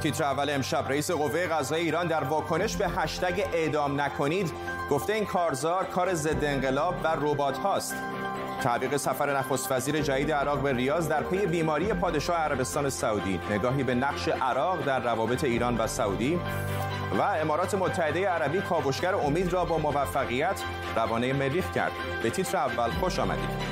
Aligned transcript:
تیتر 0.00 0.24
اول 0.24 0.50
امشب 0.50 0.84
رئیس 0.88 1.10
قوه 1.10 1.46
قضایی 1.46 1.84
ایران 1.84 2.06
در 2.06 2.24
واکنش 2.24 2.76
به 2.76 2.88
هشتگ 2.88 3.44
اعدام 3.52 4.00
نکنید 4.00 4.52
گفته 4.90 5.12
این 5.12 5.24
کارزار 5.24 5.84
کار 5.84 6.14
ضد 6.14 6.44
انقلاب 6.44 6.94
و 7.04 7.16
ربات 7.20 7.58
هاست. 7.58 7.94
تعویق 8.62 8.96
سفر 8.96 9.38
نخست 9.38 9.72
وزیر 9.72 10.00
جدید 10.00 10.32
عراق 10.32 10.58
به 10.58 10.72
ریاض 10.72 11.08
در 11.08 11.22
پی 11.22 11.46
بیماری 11.46 11.92
پادشاه 11.92 12.36
عربستان 12.36 12.90
سعودی. 12.90 13.40
نگاهی 13.50 13.82
به 13.82 13.94
نقش 13.94 14.28
عراق 14.28 14.84
در 14.84 15.00
روابط 15.00 15.44
ایران 15.44 15.78
و 15.78 15.86
سعودی. 15.86 16.40
و 17.18 17.22
امارات 17.22 17.74
متحده 17.74 18.28
عربی 18.28 18.60
کاوشگر 18.60 19.14
امید 19.14 19.52
را 19.52 19.64
با 19.64 19.78
موفقیت 19.78 20.62
روانه 20.96 21.32
مریخ 21.32 21.72
کرد. 21.72 21.92
به 22.22 22.30
تیتر 22.30 22.56
اول 22.56 22.90
خوش 22.90 23.18
آمدید. 23.18 23.69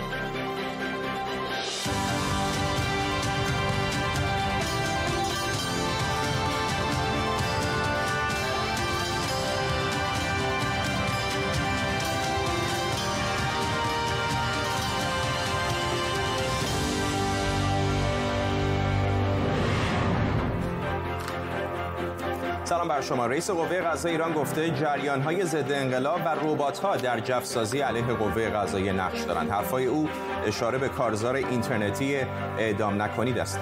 سلام 22.88 23.00
بر 23.00 23.06
شما. 23.06 23.26
رئیس 23.26 23.50
قوه 23.50 23.80
قضایی 23.80 24.14
ایران 24.14 24.32
گفته 24.32 24.70
جریان 24.70 25.22
های 25.22 25.44
ضد 25.44 25.72
انقلاب 25.72 26.20
و 26.24 26.28
ربات 26.28 26.78
ها 26.78 26.96
در 26.96 27.20
جفسازی 27.20 27.78
علیه 27.78 28.02
قوه 28.02 28.48
قضایی 28.48 28.92
نقش 28.92 29.20
دارند. 29.20 29.50
حرفای 29.50 29.86
او 29.86 30.08
اشاره 30.46 30.78
به 30.78 30.88
کارزار 30.88 31.34
اینترنتی 31.34 32.16
اعدام 32.58 33.02
نکنید 33.02 33.38
است. 33.38 33.60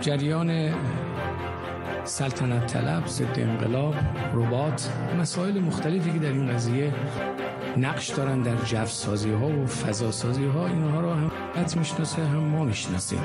جریان 0.00 0.74
سلطنت 2.04 2.66
طلب 2.66 3.06
ضد 3.06 3.34
انقلاب 3.36 3.94
ربات 4.34 4.90
مسائل 5.20 5.60
مختلفی 5.60 6.12
که 6.12 6.18
در 6.18 6.28
این 6.28 6.52
قضیه 6.52 6.92
نقش 7.76 8.08
دارن 8.08 8.42
در 8.42 8.56
جفسازی 8.56 9.32
ها 9.32 9.46
و 9.46 9.66
فضاسازی 9.66 10.46
ها 10.46 10.66
اینها 10.66 11.00
رو 11.00 11.10
هم 11.10 11.30
می‌شناسه 11.76 12.22
هم 12.22 12.38
ما 12.38 12.64
می‌شناسیم. 12.64 13.22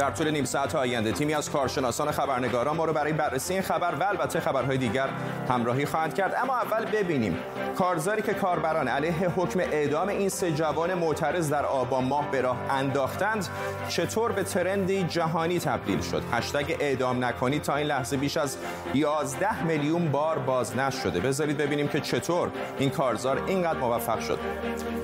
در 0.00 0.10
طول 0.10 0.30
نیم 0.30 0.44
ساعت 0.44 0.74
آینده 0.74 1.12
تیمی 1.12 1.34
از 1.34 1.50
کارشناسان 1.50 2.10
خبرنگاران 2.10 2.76
ما 2.76 2.84
رو 2.84 2.92
برای 2.92 3.12
بررسی 3.12 3.52
این 3.52 3.62
خبر 3.62 3.94
و 3.94 4.02
البته 4.02 4.40
خبرهای 4.40 4.78
دیگر 4.78 5.08
همراهی 5.48 5.86
خواهند 5.86 6.14
کرد. 6.14 6.34
اما 6.42 6.56
اول 6.56 6.84
ببینیم 6.84 7.38
کارزاری 7.78 8.22
که 8.22 8.34
کاربران 8.34 8.88
علیه 8.88 9.28
حکم 9.28 9.60
اعدام 9.60 10.08
این 10.08 10.28
سه 10.28 10.52
جوان 10.52 10.94
معترض 10.94 11.50
در 11.50 11.66
آبان 11.66 12.04
ماه 12.04 12.30
به 12.30 12.40
راه 12.40 12.56
انداختند 12.70 13.48
چطور 13.88 14.32
به 14.32 14.42
ترندی 14.42 15.02
جهانی 15.02 15.58
تبدیل 15.58 16.00
شد؟ 16.00 16.22
هشتگ 16.32 16.76
اعدام 16.80 17.24
نکنید 17.24 17.62
تا 17.62 17.76
این 17.76 17.86
لحظه 17.86 18.16
بیش 18.16 18.36
از 18.36 18.56
11 18.94 19.64
میلیون 19.64 20.10
بار 20.10 20.38
بازنشر 20.38 21.00
شده 21.00 21.20
بذارید 21.20 21.56
ببینیم 21.56 21.88
که 21.88 22.00
چطور 22.00 22.50
این 22.78 22.90
کارزار 22.90 23.42
اینقدر 23.46 23.78
موفق 23.78 24.20
شد. 24.20 24.38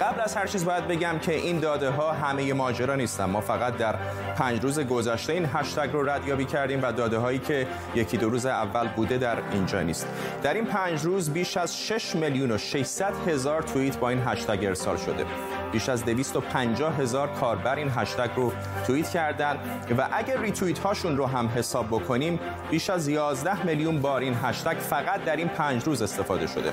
قبل 0.00 0.20
از 0.20 0.36
هر 0.36 0.46
چیز 0.46 0.64
باید 0.64 0.88
بگم 0.88 1.18
که 1.18 1.34
این 1.34 1.58
داده 1.58 1.90
ها 1.90 2.12
همه 2.12 2.52
ماجرا 2.52 2.94
نیستن. 2.94 3.24
ما 3.24 3.40
فقط 3.40 3.76
در 3.76 3.94
پنج 4.36 4.62
روز 4.62 4.85
گذشته 4.86 5.32
این 5.32 5.46
هشتگ 5.52 5.88
رو 5.92 6.10
ردیابی 6.10 6.44
کردیم 6.44 6.82
و 6.82 6.92
داده 6.92 7.18
هایی 7.18 7.38
که 7.38 7.66
یکی 7.94 8.16
دو 8.16 8.30
روز 8.30 8.46
اول 8.46 8.88
بوده 8.88 9.18
در 9.18 9.36
اینجا 9.52 9.82
نیست. 9.82 10.06
در 10.42 10.54
این 10.54 10.64
پنج 10.64 11.04
روز 11.04 11.30
بیش 11.30 11.56
از 11.56 11.78
6 11.78 12.16
میلیون 12.16 12.50
و 12.50 12.58
600 12.58 13.14
هزار 13.28 13.62
توییت 13.62 13.98
با 13.98 14.08
این 14.08 14.22
هشتگ 14.26 14.64
ارسال 14.64 14.96
شده. 14.96 15.26
بیش 15.76 15.88
از 15.88 16.04
250 16.04 16.96
هزار 16.96 17.28
کاربر 17.28 17.76
این 17.76 17.90
هشتگ 17.96 18.30
رو 18.36 18.52
توییت 18.86 19.10
کردن 19.10 19.56
و 19.98 20.08
اگر 20.12 20.40
ریتوییت 20.40 20.78
هاشون 20.78 21.16
رو 21.16 21.26
هم 21.26 21.48
حساب 21.56 21.86
بکنیم 21.86 22.40
بیش 22.70 22.90
از 22.90 23.08
11 23.08 23.66
میلیون 23.66 24.00
بار 24.00 24.20
این 24.20 24.34
هشتگ 24.42 24.76
فقط 24.76 25.24
در 25.24 25.36
این 25.36 25.48
پنج 25.48 25.84
روز 25.84 26.02
استفاده 26.02 26.46
شده. 26.46 26.72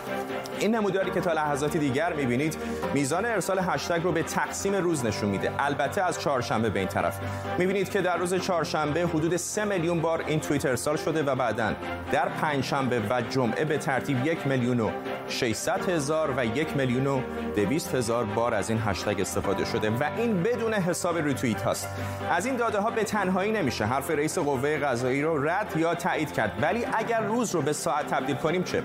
این 0.59 0.75
نموداری 0.75 1.11
که 1.11 1.21
تا 1.21 1.33
لحظاتی 1.33 1.79
دیگر 1.79 2.13
می‌بینید 2.13 2.57
میزان 2.93 3.25
ارسال 3.25 3.59
هشتگ 3.59 4.03
رو 4.03 4.11
به 4.11 4.23
تقسیم 4.23 4.75
روز 4.75 5.05
نشون 5.05 5.29
میده. 5.29 5.51
البته 5.59 6.01
از 6.01 6.19
چهارشنبه 6.19 6.69
به 6.69 6.79
این 6.79 6.87
طرف. 6.87 7.19
می‌بینید 7.57 7.89
که 7.89 8.01
در 8.01 8.17
روز 8.17 8.33
چهارشنبه 8.33 9.01
حدود 9.01 9.37
3 9.37 9.65
میلیون 9.65 10.01
بار 10.01 10.23
این 10.27 10.39
توییت 10.39 10.65
ارسال 10.65 10.97
شده 10.97 11.23
و 11.23 11.35
بعدا 11.35 11.73
در 12.11 12.29
پنجشنبه 12.29 13.01
و 13.09 13.21
جمعه 13.21 13.65
به 13.65 13.77
ترتیب 13.77 14.25
یک 14.25 14.47
میلیون 14.47 14.79
و 14.79 14.89
600 15.27 15.89
هزار 15.89 16.33
و 16.37 16.45
یک 16.45 16.77
میلیون 16.77 17.07
و 17.07 17.21
200 17.55 17.95
هزار 17.95 18.23
بار 18.23 18.53
از 18.53 18.69
این 18.69 18.79
هشتگ 18.79 18.92
استفاده 19.19 19.65
شده 19.65 19.89
و 19.89 20.03
این 20.17 20.43
بدون 20.43 20.73
حساب 20.73 21.17
ریتوییت 21.17 21.61
هاست. 21.61 21.87
از 22.31 22.45
این 22.45 22.55
داده 22.55 22.79
ها 22.79 22.91
به 22.91 23.03
تنهایی 23.03 23.51
نمیشه. 23.51 23.85
حرف 23.85 24.11
رئیس 24.11 24.37
قوه 24.37 24.77
قضایی 24.77 25.21
رو 25.21 25.49
رد 25.49 25.73
یا 25.77 25.95
تایید 25.95 26.33
کرد. 26.33 26.51
ولی 26.61 26.85
اگر 26.93 27.21
روز 27.21 27.55
رو 27.55 27.61
به 27.61 27.73
ساعت 27.73 28.07
تبدیل 28.07 28.35
کنیم 28.35 28.63
چه؟ 28.63 28.83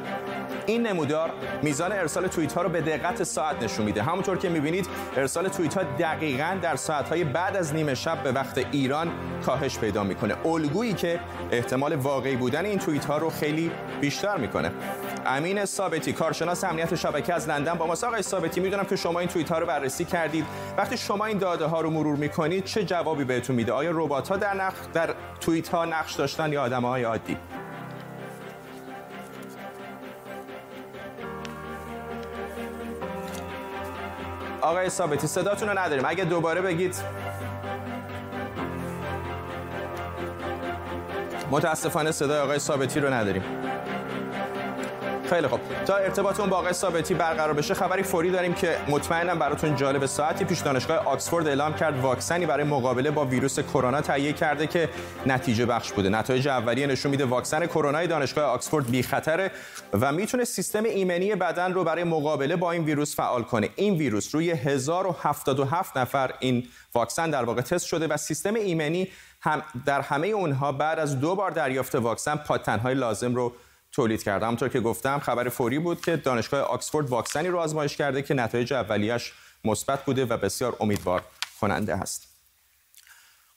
این 0.67 0.87
نمودار 0.87 1.31
میزان 1.63 1.93
ارسال 1.93 2.27
توییت 2.27 2.53
ها 2.53 2.63
رو 2.63 2.69
به 2.69 2.81
دقت 2.81 3.23
ساعت 3.23 3.63
نشون 3.63 3.87
میده. 3.87 4.03
همونطور 4.03 4.39
که 4.39 4.49
می‌بینید 4.49 4.87
ارسال 5.17 5.49
توییت 5.49 5.75
ها 5.75 5.83
دقیقا 5.99 6.59
در 6.63 6.77
ساعت 6.77 7.09
های 7.09 7.25
بعد 7.25 7.57
از 7.57 7.75
نیمه 7.75 7.95
شب 7.95 8.23
به 8.23 8.33
وقت 8.33 8.59
ایران 8.73 9.11
کاهش 9.47 9.79
پیدا 9.79 10.05
می‌کنه. 10.05 10.47
الگویی 10.47 10.93
که 10.93 11.21
احتمال 11.51 11.95
واقعی 11.95 12.37
بودن 12.37 12.65
این 12.65 12.79
توییت 12.79 13.05
ها 13.05 13.19
رو 13.19 13.31
خیلی 13.31 13.71
بیشتر 14.01 14.37
می‌کنه. 14.37 14.73
امین 15.27 15.65
ثابتی 15.65 16.13
کارشناس 16.13 16.65
امنیت 16.65 16.95
شبکه 16.95 17.35
از 17.35 17.49
لندن. 17.49 17.75
با 17.75 17.87
ما 17.87 17.93
آقای 17.93 18.23
ثابتی 18.23 18.61
می‌دونم 18.61 18.85
که 18.85 18.97
شما 18.97 19.21
این 19.21 19.29
توییت 19.29 19.53
ها 19.53 19.59
رو 19.59 19.67
بررسی 19.89 20.05
کردید. 20.05 20.47
وقتی 20.77 20.97
شما 20.97 21.25
این 21.25 21.39
داده 21.39 21.67
ها 21.67 21.81
رو 21.81 21.91
مرور 21.91 22.17
می‌کنید 22.17 22.65
چه 22.65 22.85
جوابی 22.85 23.25
بهتون 23.25 23.57
میده؟ 23.57 23.73
آیا 23.73 23.91
ربات 23.95 24.29
ها 24.29 24.37
در 24.37 24.55
نخ... 24.55 24.75
در 24.95 25.15
توییت 25.41 25.69
ها 25.69 25.85
نقش 25.85 26.15
داشتن 26.15 26.53
یا 26.53 26.63
آدم 26.63 26.85
های 26.85 27.03
عادی؟ 27.03 27.37
آقای 34.61 34.89
ثابتی 34.89 35.27
صداتون 35.27 35.69
رو 35.69 35.79
نداریم. 35.79 36.05
اگه 36.09 36.25
دوباره 36.25 36.61
بگید. 36.61 36.97
متاسفانه 41.51 42.13
صدای 42.13 42.41
آقای 42.41 42.59
ثابتی 42.59 43.01
رو 43.01 43.13
نداریم. 43.13 43.43
خیلی 45.29 45.47
خوب. 45.47 45.61
تا 45.87 45.97
ارتباطمون 45.97 46.51
با 46.51 46.57
آقای 46.57 46.73
ثابتی 46.73 47.15
برقرار 47.15 47.55
بشه 47.55 47.75
خبری 47.75 48.03
فوری 48.03 48.31
داریم 48.31 48.55
که 48.55 48.77
مطمئنم 48.89 49.39
براتون 49.39 49.77
جالب 49.77 50.07
ساعتی 50.07 50.45
پیش 50.45 50.61
دانشگاه 50.61 50.97
آکسفورد 50.97 51.47
اعلام 51.47 51.75
کرد 51.75 52.01
واکسنی 52.01 52.47
برای 52.47 52.65
مقابله 52.65 53.11
با 53.11 53.25
ویروس 53.25 53.61
کرونا 53.61 54.01
تهیه 54.01 54.33
کرده 54.33 54.67
که 54.67 54.89
نتیجه 55.27 55.67
بخش 55.67 55.93
بوده. 55.93 56.09
نتایج 56.09 56.49
اولیه 56.49 56.87
نشون 56.87 57.11
میده 57.11 57.25
واکسن 57.25 57.67
کرونا 57.67 58.07
دانشگاه 58.07 58.45
آکسفورد 58.45 58.91
بی 58.91 59.03
خطره 59.03 59.51
و 60.01 60.13
می‌تونه 60.13 60.45
سیستم 60.45 60.85
ایمنی 60.85 61.35
بدن 61.35 61.73
رو 61.73 61.85
برای 61.85 62.05
مقابله 62.05 62.57
با 62.57 62.73
این 62.73 62.85
ویروس 62.85 63.17
فعال 63.17 63.43
کنه. 63.43 63.71
این 63.77 63.95
ویروس 63.95 64.35
روی 64.35 64.51
1077 64.51 65.97
نفر 65.97 66.31
این 66.39 66.67
واکسن 66.95 67.31
در 67.31 67.45
واقع 67.45 67.61
تست 67.61 67.87
شده 67.87 68.07
و 68.07 68.17
سیستم 68.17 68.55
ایمنی 68.55 69.09
هم 69.41 69.63
در 69.87 70.01
همه 70.01 70.27
اونها 70.27 70.73
بعد 70.73 70.99
از 70.99 71.21
دو 71.21 71.35
بار 71.35 71.51
دریافت 71.51 71.95
واکسن 71.95 72.37
پاتنهای 72.37 72.95
لازم 72.95 73.35
رو 73.35 73.53
تولید 73.93 74.23
کرده. 74.23 74.47
همونطور 74.47 74.69
که 74.69 74.81
گفتم 74.81 75.19
خبر 75.19 75.49
فوری 75.49 75.79
بود 75.79 76.01
که 76.01 76.17
دانشگاه 76.17 76.61
آکسفورد 76.61 77.09
واکسنی 77.09 77.49
رو 77.49 77.59
آزمایش 77.59 77.97
کرده 77.97 78.23
که 78.23 78.35
نتایج 78.35 78.73
اولیش 78.73 79.33
مثبت 79.65 80.05
بوده 80.05 80.25
و 80.25 80.37
بسیار 80.37 80.77
امیدوار 80.81 81.23
کننده 81.61 81.95
است 81.95 82.29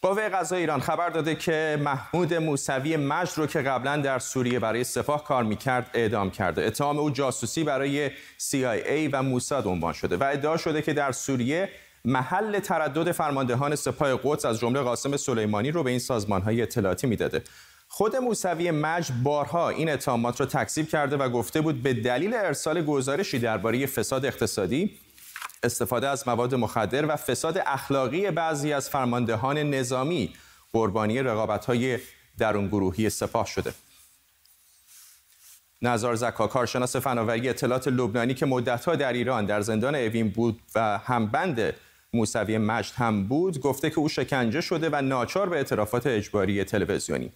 قوه 0.02 0.30
قضایی 0.30 0.62
ایران 0.62 0.80
خبر 0.80 1.10
داده 1.10 1.36
که 1.36 1.80
محمود 1.84 2.34
موسوی 2.34 2.98
مجد 2.98 3.38
رو 3.38 3.48
که 3.48 3.62
قبلا 3.62 3.98
در 3.98 4.20
سوریه 4.20 4.60
برای 4.60 4.84
سپاه 4.84 5.24
کار 5.24 5.44
می‌کرد 5.44 5.90
اعدام 5.94 6.32
کرده. 6.32 6.66
اتهام 6.66 7.00
او 7.00 7.10
جاسوسی 7.10 7.64
برای 7.64 8.10
CIA 8.40 9.10
و 9.12 9.24
موساد 9.24 9.68
عنوان 9.68 9.94
شده 9.94 10.18
و 10.18 10.24
ادعا 10.24 10.58
شده 10.58 10.82
که 10.82 10.94
در 10.94 11.12
سوریه 11.12 11.70
محل 12.06 12.60
تردد 12.60 13.12
فرماندهان 13.12 13.76
سپاه 13.76 14.20
قدس 14.24 14.46
از 14.46 14.60
جمله 14.60 14.82
قاسم 14.82 15.18
سلیمانی 15.18 15.72
رو 15.72 15.84
به 15.84 15.90
این 15.90 16.00
سازمانهای 16.00 16.62
اطلاعاتی 16.62 17.08
می‌داده. 17.08 17.44
خود 17.94 18.16
موسوی 18.16 18.72
مجد 18.72 19.14
بارها 19.24 19.70
این 19.70 19.90
اتهامات 19.90 20.40
را 20.40 20.46
تکذیب 20.46 20.90
کرده 20.90 21.18
و 21.18 21.30
گفته 21.30 21.62
بود 21.62 21.84
به 21.84 21.94
دلیل 21.94 22.34
ارسال 22.34 22.86
گزارشی 22.86 23.40
درباره 23.40 23.86
فساد 23.86 24.26
اقتصادی 24.26 24.98
استفاده 25.64 26.08
از 26.08 26.28
مواد 26.28 26.56
مخدر 26.56 27.06
و 27.06 27.16
فساد 27.16 27.62
اخلاقی 27.66 28.32
بعضی 28.32 28.74
از 28.74 28.90
فرماندهان 28.90 29.58
نظامی 29.58 30.34
قربانی 30.74 31.20
رقابت‌های 31.20 32.00
درون 32.38 32.68
گروهی 32.68 33.10
سپاه 33.10 33.46
شده. 33.46 33.74
نظار 35.82 36.16
زکا 36.16 36.48
کارشناس 36.48 36.96
فناوری 36.96 37.50
اطلاعات 37.50 37.88
لبنانی 37.88 38.34
که 38.34 38.46
مدتها 38.46 38.96
در 38.96 39.14
ایران 39.14 39.46
در 39.46 39.62
زندان 39.62 39.96
اوین 39.96 40.30
بود 40.30 40.60
و 40.76 40.98
همبند 40.98 41.74
موسوی 42.14 42.58
مجد 42.58 42.94
هم 42.96 43.28
بود 43.28 43.60
گفته 43.60 43.90
که 43.90 44.00
او 44.00 44.10
شکنجه 44.10 44.62
شده 44.62 44.90
و 44.92 45.02
ناچار 45.02 45.50
به 45.50 45.56
اعترافات 45.56 46.08
اجباری 46.08 46.64
تلویزیونی 46.64 47.32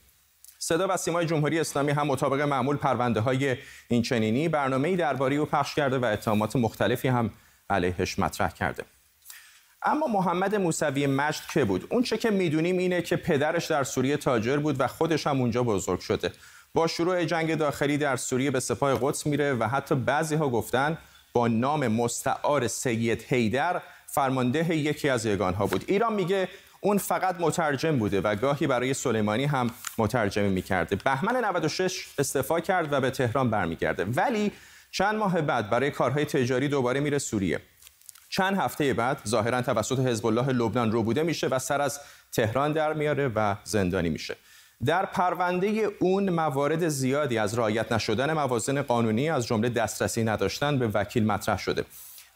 صدا 0.60 0.88
و 0.90 0.98
سیمای 0.98 1.26
جمهوری 1.26 1.60
اسلامی 1.60 1.92
هم 1.92 2.08
مطابق 2.08 2.42
معمول 2.42 2.78
پرونده 2.78 3.20
های 3.20 3.58
این 3.88 4.02
چنینی 4.02 4.50
برنامه‌ای 4.50 4.96
درباره 4.96 5.36
او 5.36 5.46
پخش 5.46 5.76
کرده 5.76 5.98
و 5.98 6.06
اتهامات 6.06 6.56
مختلفی 6.56 7.08
هم 7.08 7.32
علیهش 7.70 8.20
مطرح 8.20 8.50
کرده. 8.50 8.84
اما 9.84 10.08
محمد 10.08 10.56
موسوی 10.56 11.08
مشت 11.08 11.44
که 11.54 11.66
بود؟ 11.66 11.88
اون 11.90 12.04
چه 12.04 12.18
که 12.18 12.32
می‌دونیم 12.32 12.78
اینه 12.78 13.02
که 13.02 13.16
پدرش 13.16 13.66
در 13.66 13.84
سوریه 13.84 14.18
تاجر 14.18 14.58
بود 14.58 14.76
و 14.80 14.88
خودش 14.88 15.28
هم 15.28 15.42
اونجا 15.42 15.64
بزرگ 15.64 16.00
شده. 16.00 16.32
با 16.74 16.88
شروع 16.88 17.26
جنگ 17.26 17.56
داخلی 17.56 17.98
در 17.98 18.16
سوریه 18.16 18.52
به 18.52 18.60
سپاه 18.60 19.00
قدس 19.02 19.26
میره 19.26 19.54
و 19.54 19.68
حتی 19.68 19.96
بعضی 19.96 20.36
ها 20.36 20.50
گفتن 20.50 20.98
با 21.34 21.48
نام 21.48 21.88
مستعار 21.88 22.68
سید 22.68 23.26
هیدر 23.30 23.82
فرمانده 24.08 24.76
یکی 24.76 25.10
از 25.10 25.26
یگانها 25.26 25.66
بود. 25.66 25.84
ایران 25.88 26.14
میگه 26.14 26.48
اون 26.86 26.98
فقط 26.98 27.36
مترجم 27.40 28.00
بوده 28.00 28.22
و 28.22 28.36
گاهی 28.36 28.68
برای 28.68 28.94
سلیمانی 28.94 29.46
هم 29.46 29.70
مترجمی 29.98 30.50
می‌کرده. 30.50 30.96
بهمن 30.96 31.46
96 31.46 32.08
استعفا 32.18 32.60
کرد 32.60 32.94
و 32.94 33.02
به 33.02 33.12
تهران 33.12 33.50
برمیگرده. 33.50 34.06
ولی 34.06 34.52
چند 34.92 35.16
ماه 35.16 35.42
بعد 35.42 35.70
برای 35.70 35.92
کارهای 35.92 36.26
تجاری 36.26 36.68
دوباره 36.68 37.00
میره 37.00 37.18
سوریه. 37.18 37.60
چند 38.30 38.58
هفته 38.58 38.94
بعد 38.94 39.18
ظاهرا 39.28 39.62
توسط 39.62 40.00
حزب 40.00 40.26
الله 40.26 40.50
لبنان 40.50 40.92
رو 40.92 41.04
بوده 41.04 41.24
میشه 41.24 41.48
و 41.48 41.60
سر 41.60 41.82
از 41.82 42.00
تهران 42.32 42.74
در 42.74 42.94
میاره 42.94 43.28
و 43.28 43.56
زندانی 43.64 44.10
میشه. 44.10 44.36
در 44.86 45.06
پرونده 45.06 45.68
اون 46.00 46.30
موارد 46.30 46.88
زیادی 46.88 47.38
از 47.38 47.58
رعایت 47.58 47.92
نشدن 47.92 48.34
موازن 48.34 48.82
قانونی 48.82 49.30
از 49.30 49.48
جمله 49.48 49.70
دسترسی 49.70 50.24
نداشتن 50.24 50.80
به 50.80 50.88
وکیل 50.88 51.26
مطرح 51.26 51.60
شده. 51.60 51.86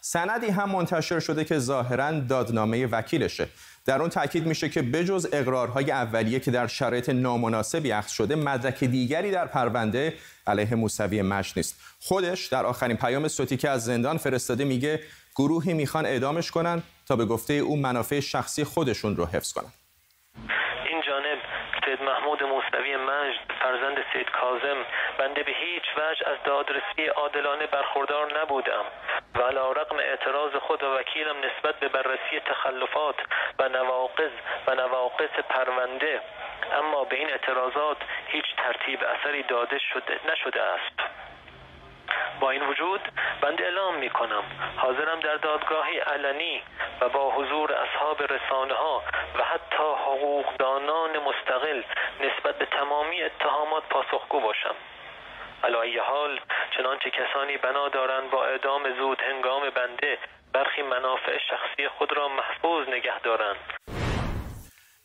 سندی 0.01 0.47
هم 0.47 0.69
منتشر 0.69 1.19
شده 1.19 1.45
که 1.45 1.59
ظاهرا 1.59 2.19
دادنامه 2.19 2.85
وکیلشه. 2.85 3.47
در 3.89 4.01
اون 4.01 4.09
تاکید 4.09 4.45
میشه 4.45 4.69
که 4.69 4.81
بجز 4.81 5.29
اقرارهای 5.33 5.91
اولیه 5.91 6.39
که 6.39 6.51
در 6.51 6.67
شرایط 6.67 7.09
نامناسبی 7.09 7.91
اخذ 7.91 8.11
شده 8.11 8.35
مدرک 8.35 8.83
دیگری 8.83 9.31
در 9.31 9.45
پرونده 9.45 10.13
علیه 10.47 10.75
موسوی 10.75 11.21
مش 11.21 11.57
نیست. 11.57 11.81
خودش 11.99 12.47
در 12.47 12.65
آخرین 12.65 12.97
پیام 12.97 13.27
صوتی 13.27 13.57
که 13.57 13.69
از 13.69 13.85
زندان 13.85 14.17
فرستاده 14.17 14.65
میگه 14.65 14.99
گروهی 15.35 15.73
می‌خوان 15.73 16.05
اعدامش 16.05 16.51
کنن 16.51 16.83
تا 17.07 17.15
به 17.15 17.25
گفته 17.25 17.53
او 17.53 17.77
منافع 17.77 18.19
شخصی 18.19 18.63
خودشون 18.63 19.15
رو 19.15 19.25
حفظ 19.25 19.53
کنن. 19.53 19.73
این 20.89 21.01
جانب 21.07 21.39
سید 21.85 22.01
محمود 22.09 22.43
موسوی 22.43 22.95
مجد 22.95 23.47
فرزند 23.61 23.97
سید 24.13 24.28
کازم 24.41 24.85
بنده 25.17 25.43
به 25.43 25.51
هیچ 25.51 25.83
وجه 25.97 26.29
از 26.29 26.37
دادرسی 26.43 27.05
عادلانه 27.05 27.65
برخوردار 27.65 28.41
نبودم. 28.41 28.85
و 29.35 29.41
علا 29.41 29.71
رقم 29.71 29.99
اعتراض 29.99 30.55
خود 30.55 30.83
و 30.83 30.97
وکیلم 30.97 31.35
نسبت 31.37 31.75
به 31.79 31.87
بررسی 31.87 32.39
تخلفات 32.45 33.15
و 33.59 33.69
نواقض 33.69 34.31
و 34.67 34.75
نواقص 34.75 35.29
پرونده. 35.49 36.21
اما 36.73 37.03
به 37.03 37.15
این 37.15 37.29
اعتراضات 37.29 37.97
هیچ 38.27 38.45
ترتیب 38.57 38.99
اثری 39.03 39.43
داده 39.43 39.79
شده 39.79 40.19
نشده 40.31 40.61
است. 40.61 41.18
با 42.39 42.51
این 42.51 42.67
وجود 42.67 43.01
بنده 43.41 43.63
اعلام 43.63 43.95
می 43.97 44.09
کنم 44.09 44.43
حاضرم 44.77 45.19
در 45.19 45.35
دادگاهی 45.35 45.99
علنی 45.99 46.61
و 47.01 47.09
با 47.09 47.31
حضور 47.31 47.73
اصحاب 47.73 48.23
رسانه 48.23 48.73
ها 48.73 49.03
و 49.39 49.43
حتی 49.43 49.89
حقوقدانان 50.05 51.09
مستقل 51.09 51.81
نسبت 52.19 52.57
به 52.57 52.65
تمامی 52.65 53.23
اتهامات 53.23 53.83
پاسخگو 53.89 54.39
باشم. 54.39 54.75
علایه 55.63 56.01
حال 56.01 56.39
چنانچه 56.77 57.09
کسانی 57.09 57.57
بنا 57.57 57.89
دارند 57.89 58.31
با 58.31 58.45
اعدام 58.45 58.83
زود 58.97 59.21
هنگام 59.21 59.69
بنده 59.69 60.17
برخی 60.53 60.81
منافع 60.81 61.37
شخصی 61.49 61.87
خود 61.87 62.17
را 62.17 62.27
محفوظ 62.27 62.87
نگه 62.87 63.19
دارند. 63.19 63.55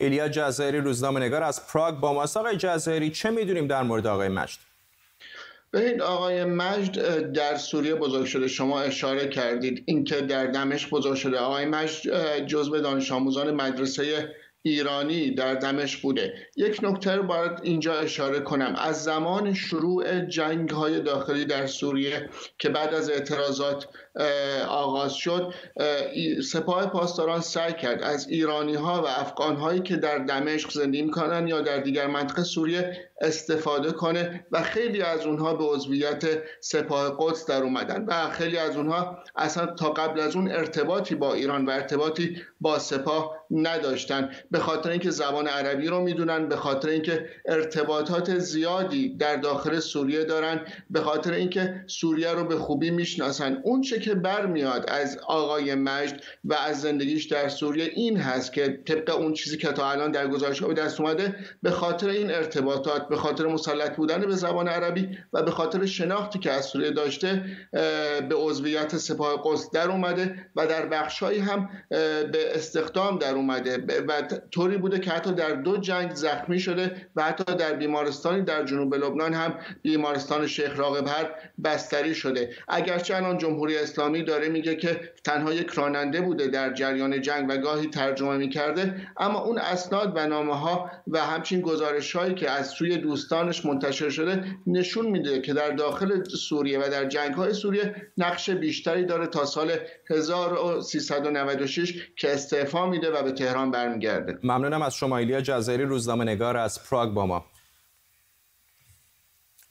ایلیا 0.00 0.28
جزایری 0.28 0.80
روزنامه 0.80 1.20
نگار 1.20 1.42
از 1.42 1.72
پراگ 1.72 1.94
با 1.94 2.12
ماست 2.12 2.36
آقای 2.36 2.56
جزایری 2.56 3.10
چه 3.10 3.30
می‌دونیم 3.30 3.66
در 3.66 3.82
مورد 3.82 4.06
آقای 4.06 4.28
مجد؟ 4.28 4.73
ببینید 5.74 6.02
آقای 6.02 6.44
مجد 6.44 7.32
در 7.32 7.56
سوریه 7.56 7.94
بزرگ 7.94 8.24
شده. 8.24 8.48
شما 8.48 8.80
اشاره 8.80 9.28
کردید. 9.28 9.82
اینکه 9.86 10.20
در 10.20 10.46
دمشق 10.46 10.90
بزرگ 10.90 11.14
شده. 11.14 11.38
آقای 11.38 11.64
مجد 11.64 12.46
جزو 12.46 12.80
دانش 12.80 13.12
آموزان 13.12 13.50
مدرسه 13.50 14.34
ایرانی 14.62 15.30
در 15.30 15.54
دمشق 15.54 16.02
بوده. 16.02 16.34
یک 16.56 16.80
نکته 16.82 17.16
رو 17.16 17.22
باید 17.22 17.52
اینجا 17.62 17.94
اشاره 17.94 18.40
کنم. 18.40 18.74
از 18.78 19.04
زمان 19.04 19.54
شروع 19.54 20.20
جنگ 20.20 20.70
های 20.70 21.00
داخلی 21.00 21.44
در 21.44 21.66
سوریه 21.66 22.28
که 22.58 22.68
بعد 22.68 22.94
از 22.94 23.10
اعتراضات 23.10 23.88
آغاز 24.68 25.14
شد 25.14 25.54
سپاه 26.42 26.86
پاسداران 26.86 27.40
سعی 27.40 27.72
کرد 27.72 28.02
از 28.02 28.28
ایرانی 28.28 28.74
ها 28.74 29.02
و 29.02 29.06
افغان 29.06 29.56
هایی 29.56 29.80
که 29.80 29.96
در 29.96 30.18
دمشق 30.18 30.70
زندگی 30.70 31.02
می‌کنن 31.02 31.48
یا 31.48 31.60
در 31.60 31.78
دیگر 31.78 32.06
منطقه 32.06 32.42
سوریه 32.42 33.10
استفاده 33.20 33.92
کنه 33.92 34.46
و 34.52 34.62
خیلی 34.62 35.02
از 35.02 35.26
اونها 35.26 35.54
به 35.54 35.64
عضویت 35.64 36.24
سپاه 36.60 37.16
قدس 37.18 37.46
در 37.46 37.62
اومدن 37.62 38.04
و 38.08 38.30
خیلی 38.30 38.56
از 38.58 38.76
اونها 38.76 39.18
اصلا 39.36 39.66
تا 39.66 39.90
قبل 39.90 40.20
از 40.20 40.36
اون 40.36 40.50
ارتباطی 40.50 41.14
با 41.14 41.34
ایران 41.34 41.66
و 41.66 41.70
ارتباطی 41.70 42.42
با 42.60 42.78
سپاه 42.78 43.44
نداشتن. 43.50 44.30
به 44.50 44.58
خاطر 44.58 44.90
اینکه 44.90 45.10
زبان 45.10 45.46
عربی 45.46 45.86
رو 45.86 46.00
می‌دونن 46.00 46.48
به 46.48 46.56
خاطر 46.56 46.88
اینکه 46.88 47.28
ارتباطات 47.46 48.38
زیادی 48.38 49.16
در 49.16 49.36
داخل 49.36 49.78
سوریه 49.78 50.24
دارن 50.24 50.60
به 50.90 51.00
خاطر 51.00 51.32
اینکه 51.32 51.84
سوریه 51.86 52.32
رو 52.32 52.44
به 52.44 52.56
خوبی 52.56 52.90
می‌شناسن. 52.90 53.60
اون 53.64 53.80
چه 53.80 53.98
که 54.04 54.14
برمیاد 54.14 54.84
از 54.88 55.18
آقای 55.26 55.74
مجد 55.74 56.20
و 56.44 56.54
از 56.54 56.80
زندگیش 56.80 57.24
در 57.24 57.48
سوریه 57.48 57.84
این 57.84 58.16
هست 58.16 58.52
که 58.52 58.80
طبق 58.86 59.16
اون 59.16 59.32
چیزی 59.32 59.56
که 59.56 59.68
تا 59.68 59.90
الان 59.90 60.10
در 60.10 60.28
گزارش 60.28 60.62
به 60.62 60.74
دست 60.74 61.00
اومده 61.00 61.34
به 61.62 61.70
خاطر 61.70 62.08
این 62.08 62.30
ارتباطات 62.30 63.08
به 63.08 63.16
خاطر 63.16 63.46
مسلط 63.46 63.96
بودن 63.96 64.20
به 64.20 64.34
زبان 64.34 64.68
عربی 64.68 65.18
و 65.32 65.42
به 65.42 65.50
خاطر 65.50 65.86
شناختی 65.86 66.38
که 66.38 66.50
از 66.50 66.64
سوریه 66.64 66.90
داشته 66.90 67.44
به 68.28 68.34
عضویت 68.34 68.96
سپاه 68.96 69.42
قدس 69.44 69.70
در 69.70 69.88
اومده 69.90 70.46
و 70.56 70.66
در 70.66 70.86
بخشهایی 70.86 71.38
هم 71.38 71.70
به 72.32 72.54
استخدام 72.54 73.18
در 73.18 73.34
اومده. 73.34 74.04
و 74.08 74.22
طوری 74.50 74.76
بوده 74.76 74.98
که 74.98 75.10
حتی 75.10 75.32
در 75.32 75.52
دو 75.52 75.76
جنگ 75.76 76.14
زخمی 76.14 76.60
شده 76.60 77.08
و 77.16 77.22
حتی 77.22 77.54
در 77.54 77.72
بیمارستانی 77.72 78.42
در 78.42 78.64
جنوب 78.64 78.94
لبنان 78.94 79.34
هم 79.34 79.54
بیمارستان 79.82 80.46
شیخ 80.46 80.78
راغب 80.78 81.08
هر 81.08 81.30
بستری 81.64 82.14
شده. 82.14 82.50
اگرچه 82.68 83.16
الان 83.16 83.38
جمهوری 83.38 83.76
اسلامی 83.94 84.22
داره 84.22 84.48
میگه 84.48 84.76
که 84.76 85.00
تنها 85.24 85.52
یک 85.52 85.70
راننده 85.70 86.20
بوده 86.20 86.48
در 86.48 86.74
جریان 86.74 87.20
جنگ 87.20 87.46
و 87.50 87.56
گاهی 87.56 87.86
ترجمه 87.86 88.36
می‌کرده 88.36 89.08
اما 89.16 89.40
اون 89.40 89.58
اسناد 89.58 90.12
و 90.16 90.26
نامه 90.26 90.58
ها 90.58 90.90
و 91.08 91.18
همچین 91.18 91.60
گزارش 91.60 92.16
هایی 92.16 92.34
که 92.34 92.50
از 92.50 92.68
سوی 92.68 92.96
دوستانش 92.96 93.64
منتشر 93.64 94.10
شده 94.10 94.44
نشون 94.66 95.06
میده 95.06 95.40
که 95.40 95.52
در 95.52 95.70
داخل 95.70 96.24
سوریه 96.24 96.78
و 96.78 96.90
در 96.90 97.04
جنگ 97.04 97.34
های 97.34 97.52
سوریه 97.52 97.94
نقش 98.18 98.50
بیشتری 98.50 99.04
داره 99.04 99.26
تا 99.26 99.44
سال 99.44 99.70
1396 100.10 101.94
که 102.16 102.32
استعفا 102.32 102.86
میده 102.86 103.10
و 103.10 103.22
به 103.22 103.32
تهران 103.32 103.70
برمیگرده. 103.70 104.38
ممنونم 104.42 104.82
از 104.82 104.94
شما 104.94 105.18
ایلیا 105.18 105.40
جزایری 105.40 105.84
روزنامه 105.84 106.24
نگار 106.24 106.56
از 106.56 106.90
پراگ 106.90 107.10
با 107.10 107.26
ما. 107.26 107.44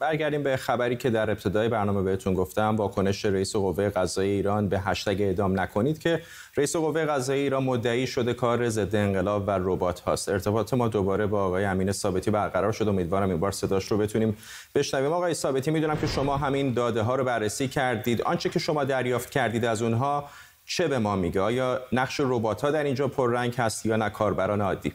برگردیم 0.03 0.43
به 0.43 0.57
خبری 0.57 0.95
که 0.95 1.09
در 1.09 1.31
ابتدای 1.31 1.69
برنامه 1.69 2.01
بهتون 2.01 2.33
گفتم. 2.33 2.75
واکنش 2.75 3.25
رئیس 3.25 3.55
قوه 3.55 3.89
قضایی 3.89 4.31
ایران 4.31 4.69
به 4.69 4.79
هشتگ 4.79 5.21
اعدام 5.21 5.59
نکنید 5.59 5.99
که 5.99 6.21
رئیس 6.57 6.75
قوه 6.75 7.05
قضایی 7.05 7.41
ایران 7.41 7.63
مدعی 7.63 8.07
شده 8.07 8.33
کار 8.33 8.69
ضد 8.69 8.95
انقلاب 8.95 9.47
و 9.47 9.51
ربات 9.51 9.99
هاست. 9.99 10.29
ارتباط 10.29 10.73
ما 10.73 10.87
دوباره 10.87 11.25
با 11.25 11.45
آقای 11.45 11.65
امین 11.65 11.91
ثابتی 11.91 12.31
برقرار 12.31 12.71
شد. 12.71 12.87
امیدوارم 12.87 13.29
این 13.29 13.39
بار 13.39 13.51
صداش 13.51 13.91
رو 13.91 13.97
بتونیم 13.97 14.37
بشنویم. 14.75 15.13
آقای 15.13 15.33
ثابتی 15.33 15.71
می‌دونم 15.71 15.97
که 15.97 16.07
شما 16.07 16.37
همین 16.37 16.73
داده 16.73 17.01
ها 17.01 17.15
رو 17.15 17.23
بررسی 17.23 17.67
کردید. 17.67 18.21
آنچه 18.21 18.49
که 18.49 18.59
شما 18.59 18.83
دریافت 18.83 19.29
کردید 19.29 19.65
از 19.65 19.81
اونها 19.81 20.29
چه 20.65 20.87
به 20.87 20.99
ما 20.99 21.15
میگه؟ 21.15 21.41
آیا 21.41 21.79
نقش 21.91 22.19
ربات 22.19 22.61
ها 22.61 22.71
در 22.71 22.83
اینجا 22.83 23.07
پررنگ 23.07 23.55
هست 23.55 23.85
یا 23.85 23.95
نه؟ 23.95 24.09
کاربران 24.09 24.61
عادی. 24.61 24.93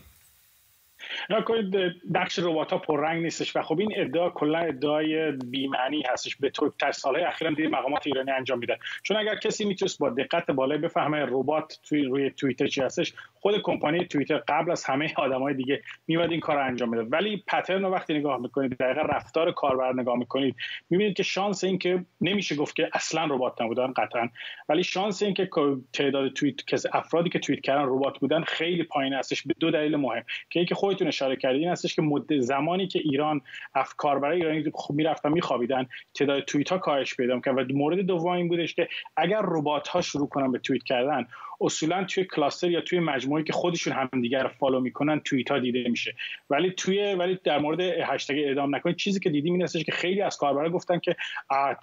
نکنید 1.31 1.77
نقش 2.11 2.39
ربات 2.39 2.73
ها 2.73 2.79
پررنگ 2.79 3.23
نیستش 3.23 3.57
و 3.57 3.63
خب 3.63 3.81
این 3.81 3.93
ادعا 3.97 4.31
کلا 4.31 4.59
ادعای 4.59 5.33
بی‌معنی 5.33 6.03
هستش. 6.09 6.37
به 6.37 6.51
طور 6.51 6.73
در 6.79 6.93
سالهای 6.93 7.25
اخیر 7.25 7.51
دیگه 7.51 7.69
مقامات 7.69 8.07
ایرانی 8.07 8.31
انجام 8.31 8.59
میده 8.59 8.79
چون 9.03 9.17
اگر 9.17 9.35
کسی 9.35 9.65
می‌تونست 9.65 9.99
با 9.99 10.11
دقت 10.11 10.51
بالای 10.51 10.79
بفهمه 10.79 11.19
ربات 11.19 11.79
توی 11.89 12.03
روی 12.03 12.31
توییتر 12.31 12.67
چی 12.67 12.81
هستش 12.81 13.15
خود 13.35 13.63
کمپانی 13.63 14.07
توییتر 14.07 14.43
قبل 14.49 14.71
از 14.71 14.85
همه 14.85 15.15
آدمای 15.17 15.55
دیگه 15.55 15.83
میاد 16.07 16.31
این 16.31 16.41
کار 16.41 16.59
انجام 16.59 16.89
میده 16.89 17.03
ولی 17.03 17.45
پترن 17.47 17.83
رو 17.83 17.91
وقتی 17.91 18.15
نگاه 18.15 18.41
می‌کنید 18.41 18.77
دقیقا 18.77 19.01
رفتار 19.01 19.53
کاربر 19.53 19.93
نگاه 19.93 20.17
می‌کنید 20.17 20.57
می‌بینید 20.91 21.17
که 21.17 21.23
شانس 21.23 21.65
این 21.65 21.79
که 21.79 22.05
نمیشه 22.21 22.57
گفت 22.57 22.77
که 22.77 22.91
اصلا 22.93 23.25
ربات 23.25 23.63
نبودن 23.63 23.93
قطعا. 23.93 24.29
ولی 24.69 24.83
شانس 24.83 25.23
این 25.23 25.35
که 25.35 25.51
تعداد 25.93 26.33
توییت 26.33 26.67
که 26.67 26.77
افرادی 26.93 27.31
که 27.31 27.39
توییت 27.39 27.63
کردن 27.63 27.85
ربات 27.85 28.19
بودن 28.19 28.43
خیلی 28.43 28.83
پایین 28.83 29.15
هستش 29.15 29.43
به 29.43 29.55
دو 29.61 29.71
دلیل 29.71 29.97
مهم. 29.97 30.25
که 30.51 30.61
اینکه 30.61 30.75
خودتون 30.75 31.11
اشاره 31.19 31.37
کردید 31.37 31.61
این 31.61 31.71
هستش 31.71 31.95
که 31.95 32.03
مدت 32.03 32.41
زمانی 32.41 32.87
که 32.87 32.99
ایران 32.99 33.41
افکار 33.75 34.19
برای 34.19 34.37
ایرانی 34.37 34.71
خب 34.75 34.95
می‌رفتن 34.95 35.33
میخوابیدن 35.33 35.87
تعداد 36.15 36.45
توییت 36.45 36.73
ها 36.73 36.79
کاهش 36.79 37.15
پیدا 37.17 37.41
کرد 37.41 37.71
و 37.71 37.75
مورد 37.77 37.99
دوم 37.99 38.33
این 38.33 38.49
بودش 38.49 38.75
که 38.75 38.89
اگر 39.17 39.41
ربات 39.45 39.89
ها 39.89 40.01
شروع 40.01 40.29
کنن 40.29 40.53
به 40.53 40.59
توییت 40.59 40.83
کردن 40.83 41.27
اصولا 41.61 42.05
توی 42.05 42.25
کلاستر 42.25 42.71
یا 42.71 42.81
توی 42.81 43.01
مجموعه 43.01 43.43
که 43.43 43.53
خودشون 43.53 43.93
همدیگر 43.93 44.43
رو 44.43 44.49
فالو 44.49 44.81
می‌کنن 44.81 45.21
توییت 45.21 45.53
دیده 45.53 45.89
میشه. 45.89 46.15
ولی 46.51 46.71
توی 46.71 47.15
ولی 47.15 47.39
در 47.45 47.59
مورد 47.59 47.81
هشتگ 47.81 48.35
اعدام 48.35 48.75
نکنید. 48.75 48.97
چیزی 48.97 49.21
که 49.21 49.31
دیدیم 49.31 49.53
این 49.53 49.63
هستش 49.63 49.85
که 49.85 49.93
خیلی 49.93 50.23
از 50.23 50.37
کاربرا 50.37 50.71
گفتن 50.71 50.99
که 50.99 51.17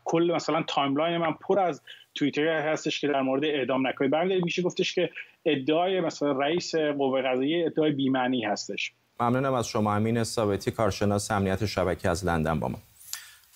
کل 0.04 0.32
مثلا 0.36 0.63
timeline 0.63 1.18
من 1.18 1.34
پر 1.34 1.60
از 1.60 1.82
توییت 2.15 2.48
هستش 2.48 3.01
که 3.01 3.08
در 3.08 3.22
مورد 3.22 3.46
اعدام 3.46 3.88
نکنید. 3.88 4.12
برای 4.12 4.42
میشه 4.42 4.62
گفتش 4.62 4.96
که 4.96 5.10
ادعای 5.46 6.01
مثلا 6.01 6.32
رئیس 6.32 6.75
قوه 6.75 7.22
قضاییه 7.22 7.65
ادعای 7.65 7.92
بی‌معنی 7.92 8.46
هستش. 8.46 8.92
ممنونم 9.19 9.53
از 9.53 9.67
شما 9.67 9.95
امین 9.95 10.24
ثابتی 10.24 10.72
کارشناس 10.72 11.31
امنیت 11.31 11.65
شبکه 11.65 12.10
از 12.10 12.25
لندن 12.25 12.60
با 12.60 12.67
ما. 12.67 12.77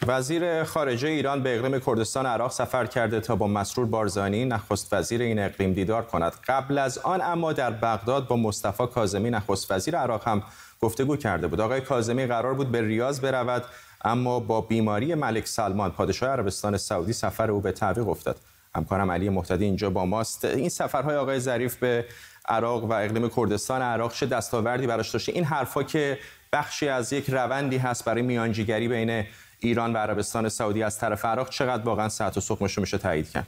وزیر 0.07 0.63
خارجه 0.63 1.07
ایران 1.07 1.43
به 1.43 1.59
اقلیم 1.59 1.79
کردستان 1.79 2.25
عراق 2.25 2.51
سفر 2.51 2.85
کرده 2.85 3.19
تا 3.19 3.35
با 3.35 3.47
مسرور 3.47 3.85
بارزانی 3.85 4.45
نخست 4.45 4.93
وزیر 4.93 5.21
این 5.21 5.39
اقلیم 5.39 5.73
دیدار 5.73 6.05
کند. 6.05 6.33
قبل 6.47 6.77
از 6.77 6.97
آن 6.97 7.21
اما 7.21 7.53
در 7.53 7.71
بغداد 7.71 8.27
با 8.27 8.35
مصطفی 8.35 8.87
کاظمی 8.87 9.29
نخست 9.29 9.71
وزیر 9.71 9.97
عراق 9.97 10.27
هم 10.27 10.43
گفتگو 10.81 11.15
کرده 11.15 11.47
بود. 11.47 11.61
آقای 11.61 11.81
کاظمی 11.81 12.25
قرار 12.25 12.53
بود 12.53 12.71
به 12.71 12.81
ریاض 12.81 13.19
برود 13.19 13.63
اما 14.03 14.39
با 14.39 14.61
بیماری 14.61 15.15
ملک 15.15 15.47
سلمان 15.47 15.91
پادشاه 15.91 16.29
عربستان 16.29 16.77
سعودی 16.77 17.13
سفر 17.13 17.51
او 17.51 17.61
به 17.61 17.71
تعویق 17.71 18.07
افتاد. 18.07 18.37
همکارم 18.75 19.11
علی 19.11 19.29
محتدی 19.29 19.65
اینجا 19.65 19.89
با 19.89 20.05
ماست. 20.05 20.45
این 20.45 20.69
سفرهای 20.69 21.15
آقای 21.15 21.39
ظریف 21.39 21.75
به 21.75 22.05
عراق 22.47 22.83
و 22.83 22.93
اقلیم 22.93 23.29
کردستان 23.29 23.81
عراق 23.81 24.13
چه 24.13 24.25
دستاوردی 24.25 24.87
براش 24.87 25.09
داشته. 25.09 25.31
این 25.31 25.43
حرفا 25.43 25.83
که 25.83 26.19
بخشی 26.53 26.87
از 26.87 27.13
یک 27.13 27.29
روندی 27.29 27.77
هست 27.77 28.05
برای 28.05 28.21
میانجیگری 28.21 28.87
بین 28.87 29.25
ایران 29.59 29.93
و 29.93 29.97
عربستان 29.97 30.49
سعودی 30.49 30.83
از 30.83 30.97
طرف 30.97 31.25
عراق 31.25 31.49
چقدر 31.49 31.83
واقعا 31.83 32.09
ساعت 32.09 32.37
و 32.37 32.41
سقمش 32.41 32.77
رو 32.77 32.81
میشه 32.81 32.97
تایید 32.97 33.29
کرد؟ 33.29 33.47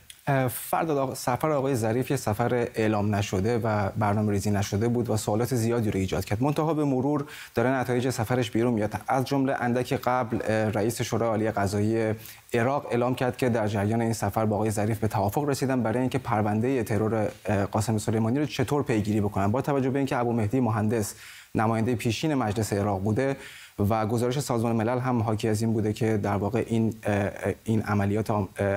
فرد 0.49 1.13
سفر 1.13 1.51
آقای 1.51 1.75
ظریف 1.75 2.11
یه 2.11 2.17
سفر 2.17 2.53
اعلام 2.75 3.15
نشده 3.15 3.57
و 3.57 3.89
برنامه 3.97 4.31
ریزی 4.31 4.51
نشده 4.51 4.87
بود 4.87 5.09
و 5.09 5.17
سوالات 5.17 5.55
زیادی 5.55 5.91
رو 5.91 5.99
ایجاد 5.99 6.25
کرد. 6.25 6.43
منتها 6.43 6.73
به 6.73 6.83
مرور 6.83 7.25
داره 7.55 7.69
نتایج 7.69 8.09
سفرش 8.09 8.51
بیرون 8.51 8.73
میاد. 8.73 9.01
از 9.07 9.25
جمله 9.25 9.55
اندک 9.59 9.93
قبل 9.93 10.41
رئیس 10.73 11.01
شورای 11.01 11.29
عالی 11.29 11.51
قضایی 11.51 12.13
عراق 12.53 12.87
اعلام 12.91 13.15
کرد 13.15 13.37
که 13.37 13.49
در 13.49 13.67
جریان 13.67 14.01
این 14.01 14.13
سفر 14.13 14.45
با 14.45 14.55
آقای 14.55 14.71
ظریف 14.71 14.99
به 14.99 15.07
توافق 15.07 15.43
رسیدن 15.43 15.83
برای 15.83 15.99
اینکه 15.99 16.17
پرونده 16.17 16.83
ترور 16.83 17.27
قاسم 17.71 17.97
سلیمانی 17.97 18.39
رو 18.39 18.45
چطور 18.45 18.83
پیگیری 18.83 19.21
بکنن. 19.21 19.51
با 19.51 19.61
توجه 19.61 19.89
به 19.89 19.99
اینکه 19.99 20.17
ابو 20.17 20.33
مهدی 20.33 20.59
مهندس 20.59 21.15
نماینده 21.55 21.95
پیشین 21.95 22.33
مجلس 22.33 22.73
عراق 22.73 23.01
بوده 23.01 23.37
و 23.89 24.05
گزارش 24.05 24.39
سازمان 24.39 24.75
ملل 24.75 25.00
هم 25.00 25.21
حاکی 25.21 25.47
از 25.47 25.61
این 25.61 25.73
بوده 25.73 25.93
که 25.93 26.17
در 26.17 26.35
واقع 26.35 26.63
این 26.67 26.93
این 27.63 27.81
عملیات 27.81 28.31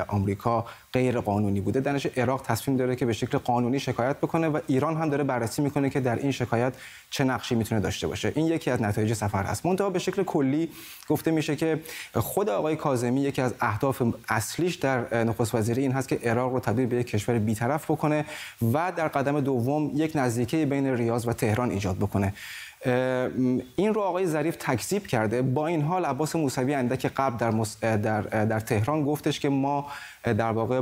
آمریکا 0.08 0.66
غیر 0.94 1.20
قانونی 1.20 1.60
بوده. 1.60 1.80
دانش 1.80 2.06
عراق 2.06 2.42
تصمیم 2.42 2.76
داره 2.76 2.96
که 2.96 3.06
به 3.06 3.12
شکل 3.12 3.38
قانونی 3.38 3.80
شکایت 3.80 4.16
بکنه 4.16 4.48
و 4.48 4.60
ایران 4.66 4.96
هم 4.96 5.10
داره 5.10 5.24
بررسی 5.24 5.62
می‌کنه 5.62 5.90
که 5.90 6.00
در 6.00 6.16
این 6.16 6.30
شکایت 6.30 6.72
چه 7.10 7.24
نقشی 7.24 7.54
می‌تونه 7.54 7.80
داشته 7.80 8.06
باشه. 8.06 8.32
این 8.34 8.46
یکی 8.46 8.70
از 8.70 8.82
نتایج 8.82 9.12
سفر 9.12 9.42
هست 9.42 9.66
منتها 9.66 9.90
به 9.90 9.98
شکل 9.98 10.22
کلی 10.22 10.68
گفته 11.08 11.30
میشه 11.30 11.56
که 11.56 11.80
خود 12.14 12.48
آقای 12.48 12.76
کاظمی 12.76 13.20
یکی 13.20 13.42
از 13.42 13.54
اهداف 13.60 14.02
اصلیش 14.28 14.74
در 14.74 15.24
نخست 15.24 15.54
وزیری 15.54 15.82
این 15.82 15.92
هست 15.92 16.08
که 16.08 16.20
عراق 16.24 16.52
رو 16.52 16.60
تبدیل 16.60 16.86
به 16.86 16.96
یک 16.96 17.06
کشور 17.06 17.38
بیطرف 17.38 17.90
بکنه 17.90 18.24
و 18.72 18.92
در 18.96 19.08
قدم 19.08 19.40
دوم 19.40 19.90
یک 19.94 20.12
نزدیکی 20.14 20.64
بین 20.64 20.86
ریاض 20.86 21.28
و 21.28 21.32
تهران 21.32 21.70
ایجاد 21.70 21.96
بکنه. 21.96 22.32
این 23.76 23.94
رو 23.94 24.00
آقای 24.00 24.26
ظریف 24.26 24.56
تکذیب 24.60 25.06
کرده. 25.06 25.42
با 25.42 25.66
این 25.66 25.82
حال 25.82 26.04
عباس 26.04 26.36
موسوی 26.36 26.74
اندک 26.74 27.06
قبل 27.06 27.36
در, 27.36 27.96
در, 27.96 28.20
در 28.44 28.60
تهران 28.60 29.04
گفتش 29.04 29.40
که 29.40 29.48
ما 29.48 29.86
در 30.22 30.52
واقع 30.52 30.80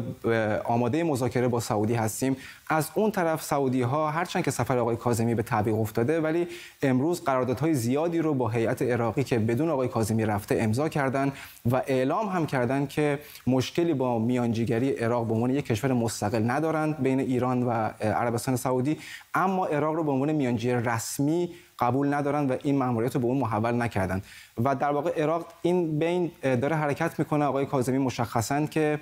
آماده 0.64 1.04
مذاکره 1.04 1.48
با 1.48 1.60
سعودی 1.60 1.94
هستیم. 1.94 2.36
از 2.72 2.90
اون 2.94 3.10
طرف 3.10 3.42
سعودی 3.42 3.82
ها 3.82 4.10
هرچند 4.10 4.44
که 4.44 4.50
سفر 4.50 4.78
آقای 4.78 4.96
کاظمی 4.96 5.34
به 5.34 5.42
تعویق 5.42 5.74
افتاده 5.74 6.20
ولی 6.20 6.46
امروز 6.82 7.24
قراردادهای 7.24 7.74
زیادی 7.74 8.18
رو 8.18 8.34
با 8.34 8.48
هیئت 8.48 8.82
عراقی 8.82 9.24
که 9.24 9.38
بدون 9.38 9.68
آقای 9.68 9.88
کاظمی 9.88 10.24
رفته 10.24 10.58
امضا 10.60 10.88
کردن 10.88 11.32
و 11.70 11.82
اعلام 11.86 12.28
هم 12.28 12.46
کردن 12.46 12.86
که 12.86 13.18
مشکلی 13.46 13.94
با 13.94 14.18
میانجیگری 14.18 14.90
عراق 14.90 15.26
به 15.26 15.34
عنوان 15.34 15.50
یک 15.50 15.66
کشور 15.66 15.92
مستقل 15.92 16.50
ندارند 16.50 17.02
بین 17.02 17.20
ایران 17.20 17.62
و 17.62 17.70
عربستان 18.00 18.56
سعودی 18.56 18.98
اما 19.34 19.66
عراق 19.66 19.94
رو 19.94 20.04
به 20.04 20.10
عنوان 20.10 20.32
میانجی 20.32 20.72
رسمی 20.72 21.50
قبول 21.82 22.14
ندارن 22.14 22.46
و 22.46 22.56
این 22.62 22.78
مأموریت 22.78 23.14
رو 23.14 23.20
به 23.20 23.26
اون 23.26 23.38
محول 23.38 23.74
نکردن. 23.82 24.22
و 24.64 24.74
در 24.74 24.90
واقع 24.90 25.22
عراق 25.22 25.46
این 25.62 25.98
بین 25.98 26.30
داره 26.42 26.76
حرکت 26.76 27.18
می‌کنه. 27.18 27.44
آقای 27.44 27.66
کاظمی 27.66 27.98
مشخصا 27.98 28.66
که 28.66 29.00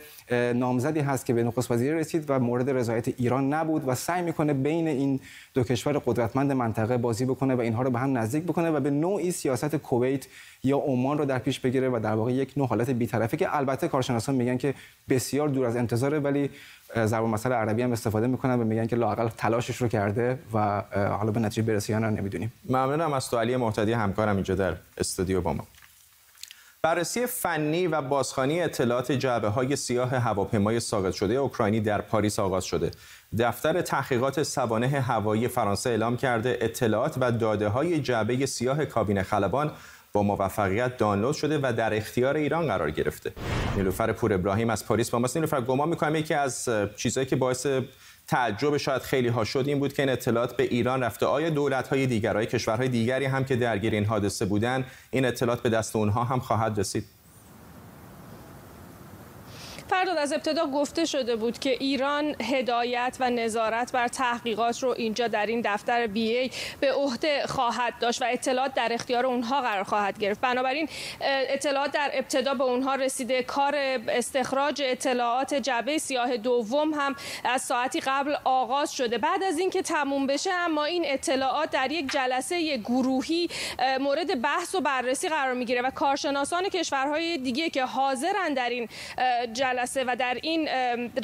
نامزدی 0.54 1.00
هست 1.00 1.26
که 1.26 1.34
به 1.34 1.42
نخست 1.42 1.70
وزیری 1.70 1.94
رسید 1.94 2.24
و 2.28 2.38
مورد 2.38 2.70
رضایت 2.70 3.08
ایران 3.08 3.54
نبود 3.60 3.88
و 3.88 3.94
سعی 3.94 4.22
می‌کنه 4.22 4.52
بین 4.52 4.88
این 4.88 5.20
دو 5.54 5.62
کشور 5.64 6.02
قدرتمند 6.06 6.52
منطقه 6.52 6.96
بازی 6.96 7.24
بکنه 7.24 7.54
و 7.54 7.60
اینها 7.60 7.82
رو 7.82 7.90
به 7.90 7.98
هم 7.98 8.18
نزدیک 8.18 8.44
بکنه 8.44 8.70
و 8.70 8.80
به 8.80 8.90
نوعی 8.90 9.30
سیاست 9.30 9.76
کویت 9.76 10.26
یا 10.64 10.78
عمان 10.78 11.18
رو 11.18 11.24
در 11.24 11.38
پیش 11.38 11.60
بگیره 11.60 11.88
و 11.88 12.00
در 12.02 12.14
واقع 12.14 12.32
یک 12.32 12.52
نوع 12.56 12.68
حالت 12.68 12.90
بی‌طرفی 12.90 13.36
که 13.36 13.56
البته 13.56 13.88
کارشناسان 13.88 14.34
میگن 14.34 14.56
که 14.56 14.74
بسیار 15.08 15.48
دور 15.48 15.66
از 15.66 15.76
انتظاره 15.76 16.18
ولی 16.18 16.50
ضرب 17.04 17.24
مسئله 17.24 17.54
عربی 17.54 17.82
هم 17.82 17.92
استفاده 17.92 18.26
می‌کنن 18.26 18.60
و 18.60 18.64
میگن 18.64 18.86
که 18.86 18.96
لاقل 18.96 19.28
تلاشش 19.28 19.76
رو 19.76 19.88
کرده 19.88 20.38
و 20.54 20.82
حالا 20.92 21.30
به 21.30 21.40
نتیجه 21.40 21.62
برسه 21.62 21.92
یا 21.92 21.98
نمی‌دونیم. 21.98 22.52
ممنونم 22.68 23.12
از 23.12 23.30
تو 23.30 23.38
علی 23.38 23.56
محتدی 23.56 23.92
همکارم 23.92 24.34
اینجا 24.34 24.54
در 24.54 24.74
استودیو 24.98 25.40
با 25.40 25.52
ما. 25.52 25.66
بررسی 26.82 27.26
فنی 27.26 27.86
و 27.86 28.02
بازخوانی 28.02 28.62
اطلاعات 28.62 29.12
جعبه 29.12 29.48
های 29.48 29.76
سیاه 29.76 30.16
هواپیمای 30.16 30.80
ساقط 30.80 31.12
شده 31.12 31.34
اوکراینی 31.34 31.80
در 31.80 32.00
پاریس 32.00 32.38
آغاز 32.38 32.64
شده. 32.64 32.90
دفتر 33.38 33.80
تحقیقات 33.80 34.42
سوانه 34.42 34.88
هوایی 34.88 35.48
فرانسه 35.48 35.90
اعلام 35.90 36.16
کرده 36.16 36.58
اطلاعات 36.60 37.16
و 37.20 37.32
داده 37.32 37.68
های 37.68 38.00
جعبه 38.00 38.46
سیاه 38.46 38.84
کابین 38.84 39.22
خلبان 39.22 39.72
با 40.12 40.22
موفقیت 40.22 40.96
دانلود 40.96 41.34
شده 41.34 41.58
و 41.62 41.72
در 41.72 41.94
اختیار 41.94 42.36
ایران 42.36 42.66
قرار 42.66 42.90
گرفته. 42.90 43.32
نیلوفر 43.76 44.12
پور 44.12 44.32
ابراهیم 44.32 44.70
از 44.70 44.86
پاریس 44.86 45.10
با 45.10 45.18
ماست. 45.18 45.36
نیلوفر 45.36 45.60
گمان 45.60 45.88
می‌کنم 45.88 46.16
یکی 46.16 46.34
از 46.34 46.68
چیزهایی 46.96 47.28
که 47.30 47.36
باعث 47.36 47.66
تعجب 48.30 48.76
شاید 48.76 49.02
خیلی 49.02 49.28
ها 49.28 49.44
شد 49.44 49.64
این 49.66 49.78
بود 49.78 49.92
که 49.92 50.02
این 50.02 50.10
اطلاعات 50.10 50.56
به 50.56 50.62
ایران 50.62 51.02
رفته. 51.02 51.26
آیا 51.26 51.50
دولت 51.50 51.88
های 51.88 52.06
دیگر 52.06 52.36
های 52.36 52.46
کشورهای 52.46 52.88
دیگری 52.88 53.24
هم 53.24 53.44
که 53.44 53.56
درگیر 53.56 53.92
این 53.92 54.04
حادثه 54.04 54.44
بودن 54.44 54.84
این 55.10 55.24
اطلاعات 55.24 55.62
به 55.62 55.70
دست 55.70 55.96
اونها 55.96 56.24
هم 56.24 56.40
خواهد 56.40 56.80
رسید؟ 56.80 57.04
فرداد 59.90 60.18
از 60.18 60.32
ابتدا 60.32 60.66
گفته 60.66 61.04
شده 61.04 61.36
بود 61.36 61.58
که 61.58 61.70
ایران 61.70 62.36
هدایت 62.42 63.16
و 63.20 63.30
نظارت 63.30 63.92
بر 63.92 64.08
تحقیقات 64.08 64.82
رو 64.82 64.94
اینجا 64.98 65.28
در 65.28 65.46
این 65.46 65.60
دفتر 65.64 66.06
بی 66.06 66.36
ای 66.36 66.50
به 66.80 66.92
عهده 66.92 67.46
خواهد 67.46 67.94
داشت 68.00 68.22
و 68.22 68.24
اطلاعات 68.28 68.74
در 68.74 68.88
اختیار 68.92 69.26
اونها 69.26 69.60
قرار 69.60 69.84
خواهد 69.84 70.18
گرفت. 70.18 70.40
بنابراین 70.40 70.88
اطلاعات 71.20 71.92
در 71.92 72.10
ابتدا 72.12 72.54
به 72.54 72.64
اونها 72.64 72.94
رسیده. 72.94 73.42
کار 73.42 73.74
استخراج 74.08 74.82
اطلاعات 74.84 75.54
جبه 75.54 75.98
سیاه 75.98 76.36
دوم 76.36 76.94
هم 76.94 77.16
از 77.44 77.62
ساعتی 77.62 78.00
قبل 78.00 78.36
آغاز 78.44 78.92
شده. 78.92 79.18
بعد 79.18 79.42
از 79.42 79.58
اینکه 79.58 79.82
تموم 79.82 80.26
بشه 80.26 80.52
اما 80.52 80.84
این 80.84 81.02
اطلاعات 81.06 81.70
در 81.70 81.92
یک 81.92 82.12
جلسه 82.12 82.76
گروهی 82.76 83.48
مورد 84.00 84.42
بحث 84.42 84.74
و 84.74 84.80
بررسی 84.80 85.28
قرار 85.28 85.54
می‌گیره 85.54 85.82
و 85.82 85.90
کارشناسان 85.90 86.68
کشورهای 86.68 87.38
دیگه 87.38 87.70
که 87.70 87.84
حاضرن 87.84 88.54
در 88.54 88.70
این 88.70 88.88
جلسه 89.52 89.79
و 90.06 90.16
در 90.16 90.38
این 90.42 90.68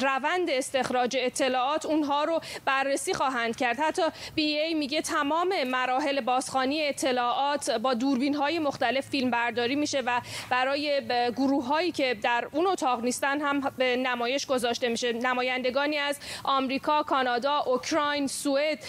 روند 0.01 0.49
استخراج 0.49 1.17
اطلاعات 1.19 1.85
اونها 1.85 2.23
رو 2.23 2.41
بررسی 2.65 3.13
خواهند 3.13 3.55
کرد. 3.55 3.79
حتی 3.79 4.01
بی 4.35 4.59
ای 4.59 4.73
میگه 4.73 5.01
تمام 5.01 5.63
مراحل 5.63 6.21
بازخانی 6.21 6.83
اطلاعات 6.83 7.71
با 7.71 7.93
دوربین 7.93 8.35
های 8.35 8.59
مختلف 8.59 9.09
فیلم 9.09 9.31
برداری 9.31 9.75
میشه 9.75 10.01
و 10.05 10.21
برای 10.49 11.01
گروه 11.35 11.65
هایی 11.65 11.91
که 11.91 12.13
در 12.13 12.47
اون 12.51 12.67
اتاق 12.67 13.03
نیستن 13.03 13.41
هم 13.41 13.71
به 13.77 13.95
نمایش 13.95 14.45
گذاشته 14.45 14.89
میشه. 14.89 15.13
نمایندگانی 15.13 15.97
از 15.97 16.19
آمریکا، 16.43 17.03
کانادا، 17.03 17.59
اوکراین، 17.59 18.27
سوئد، 18.27 18.79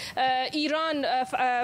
ایران 0.52 1.06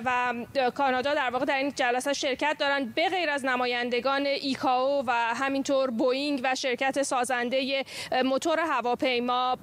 و 0.05 0.35
کانادا 0.75 1.15
در 1.15 1.31
واقع 1.31 1.45
در 1.45 1.59
این 1.59 1.73
جلسه 1.77 2.13
شرکت 2.13 2.57
دارن. 2.59 2.93
به 2.95 3.09
غیر 3.09 3.31
از 3.31 3.45
نمایندگان 3.45 4.27
ایکاو 4.27 5.05
و 5.07 5.13
همینطور 5.13 5.91
بوینگ 5.91 6.41
و 6.45 6.55
شرکت 6.55 7.03
سازنده 7.03 7.85
موتور 8.25 8.59
هواپیما 8.61 9.59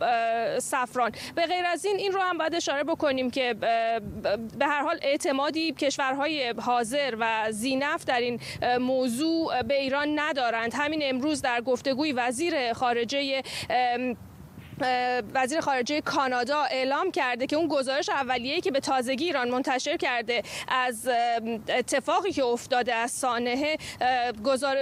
سفران 0.60 1.12
به 1.36 1.46
غیر 1.46 1.66
از 1.66 1.86
این 1.86 1.98
این 1.98 2.12
رو 2.12 2.22
هم 2.22 2.38
باید 2.38 2.56
اشاره 2.56 2.84
بکنیم 2.84 3.32
که 3.32 3.54
به 3.54 4.66
هر 4.66 4.84
حال 4.84 5.00
اعتمادی 5.02 5.72
کشورهای 5.72 6.54
حاضر 6.60 7.16
و 7.20 7.52
زینف 7.52 8.06
در 8.06 8.20
این 8.20 8.40
موضوع 8.80 9.62
به 9.62 9.82
ایران 9.82 10.20
ندارند. 10.20 10.74
همین 10.76 11.00
امروز 11.04 11.42
در 11.42 11.62
گفتگوی 11.62 12.12
وزیر 12.12 12.74
خارجه 12.74 13.44
وزیر 15.34 15.62
خارجه 15.62 16.02
کانادا 16.02 16.62
اعلام 16.62 17.12
کرده 17.12 17.48
که 17.48 17.56
اون 17.56 17.68
گزارش 17.68 18.10
اولیه‌ای 18.10 18.62
که 18.62 18.72
به 18.72 18.80
تازگی 18.80 19.26
ایران 19.26 19.50
منتشر 19.50 19.98
کرده 19.98 20.44
از 20.68 21.10
اتفاقی 21.70 22.32
که 22.32 22.46
افتاده 22.46 22.94
از 22.96 23.12
سانحه 23.12 23.78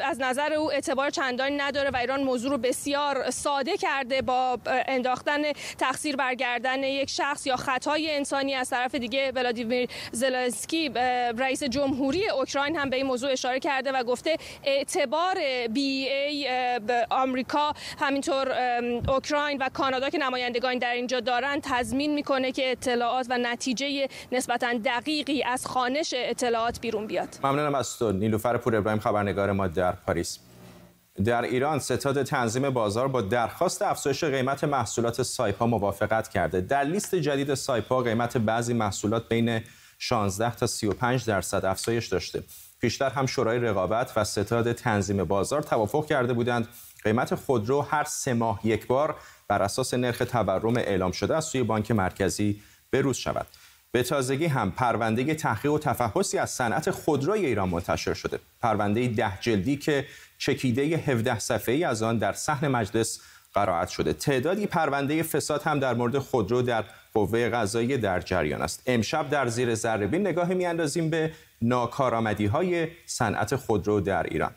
از 0.03 0.19
نظر 0.19 0.53
او 0.53 0.71
اعتبار 0.71 1.09
چندانی 1.09 1.57
نداره 1.57 1.89
و 1.89 1.95
ایران 1.95 2.23
موضوع 2.23 2.51
رو 2.51 2.57
بسیار 2.57 3.29
ساده 3.29 3.77
کرده 3.77 4.21
با 4.21 4.59
انداختن 4.65 5.41
تقصیر 5.77 6.15
برگردن 6.15 6.83
یک 6.83 7.09
شخص 7.09 7.47
یا 7.47 7.55
خطای 7.55 8.15
انسانی 8.15 8.55
از 8.55 8.69
طرف 8.69 8.95
دیگه. 8.95 9.31
ولادیمیر 9.35 9.89
زلنسکی 10.11 10.89
رئیس 11.37 11.63
جمهوری 11.63 12.29
اوکراین 12.29 12.75
هم 12.75 12.89
به 12.89 12.95
این 12.95 13.05
موضوع 13.05 13.31
اشاره 13.31 13.59
کرده 13.59 13.91
و 13.91 14.03
گفته 14.03 14.37
اعتبار 14.63 15.37
بی 15.73 16.09
ای 16.09 16.49
آمریکا 17.09 17.73
همینطور 17.99 18.51
اوکراین 19.07 19.57
و 19.57 19.69
کانادا 19.69 19.88
که 20.11 20.17
نمایندگان 20.17 20.77
در 20.77 20.93
اینجا 20.93 21.19
دارن 21.19 21.59
تضمین 21.63 22.13
می‌کنه 22.13 22.51
که 22.51 22.71
اطلاعات 22.71 23.27
و 23.29 23.37
نتیجه 23.37 24.07
نسبتا 24.31 24.73
دقیقی 24.85 25.43
از 25.43 25.65
خانش 25.65 26.13
اطلاعات 26.17 26.79
بیرون 26.79 27.07
بیاد. 27.07 27.29
ممنونم 27.43 27.75
از 27.75 27.97
تو 27.97 28.11
نیلوفر 28.11 28.57
پور 28.57 28.75
ابراهیم 28.75 28.99
خبرنگار 28.99 29.51
ما 29.51 29.67
در 29.67 29.91
پاریس. 29.91 30.39
در 31.25 31.41
ایران 31.41 31.79
ستاد 31.79 32.23
تنظیم 32.23 32.69
بازار 32.69 33.07
با 33.07 33.21
درخواست 33.21 33.81
افزایش 33.81 34.23
قیمت 34.23 34.63
محصولات 34.63 35.23
سایپا 35.23 35.67
موافقت 35.67 36.29
کرده. 36.29 36.61
در 36.61 36.83
لیست 36.83 37.15
جدید 37.15 37.53
سایپا 37.53 38.01
قیمت 38.01 38.37
بعضی 38.37 38.73
محصولات 38.73 39.29
بین 39.29 39.61
16 39.99 40.55
تا 40.55 40.67
35 40.67 41.25
درصد 41.25 41.65
افزایش 41.65 42.07
داشته. 42.07 42.43
پیشتر 42.81 43.09
هم 43.09 43.25
شورای 43.25 43.59
رقابت 43.59 44.11
و 44.15 44.23
ستاد 44.23 44.71
تنظیم 44.73 45.23
بازار 45.23 45.61
توافق 45.61 46.05
کرده 46.05 46.33
بودند 46.33 46.67
قیمت 47.03 47.35
خودرو 47.35 47.81
هر 47.81 48.03
سه 48.03 48.33
ماه 48.33 48.59
یک 48.63 48.87
بار 48.87 49.15
بر 49.47 49.61
اساس 49.61 49.93
نرخ 49.93 50.17
تورم 50.17 50.77
اعلام 50.77 51.11
شده 51.11 51.35
از 51.35 51.45
سوی 51.45 51.63
بانک 51.63 51.91
مرکزی 51.91 52.61
بروز 52.91 53.17
شود. 53.17 53.47
به 53.91 54.03
تازگی 54.03 54.45
هم 54.45 54.71
پرونده 54.71 55.35
تحقیق 55.35 55.71
و 55.71 55.79
تفحصی 55.79 56.37
از 56.37 56.49
صنعت 56.49 56.91
خودروی 56.91 57.45
ایران 57.45 57.69
منتشر 57.69 58.13
شده. 58.13 58.39
پرونده 58.61 59.07
ده 59.07 59.37
جلدی 59.41 59.77
که 59.77 60.05
چکیده 60.37 60.81
17 60.81 61.39
صفحه‌ای 61.39 61.83
از 61.83 62.03
آن 62.03 62.17
در 62.17 62.33
صحن 62.33 62.67
مجلس 62.67 63.19
قرائت 63.53 63.89
شده. 63.89 64.13
تعدادی 64.13 64.67
پرونده 64.67 65.23
فساد 65.23 65.63
هم 65.63 65.79
در 65.79 65.93
مورد 65.93 66.17
خودرو 66.17 66.61
در 66.61 66.83
قوه 67.13 67.49
قضایی 67.49 67.97
در 67.97 68.19
جریان 68.19 68.61
است. 68.61 68.83
امشب 68.85 69.29
در 69.29 69.47
زیر 69.47 69.75
ذره 69.75 70.07
نگاه 70.07 70.53
میاندازیم 70.53 71.09
به 71.09 71.31
ناکارآمدی 71.61 72.45
های 72.45 72.87
صنعت 73.05 73.55
خودرو 73.55 74.01
در 74.01 74.23
ایران. 74.23 74.51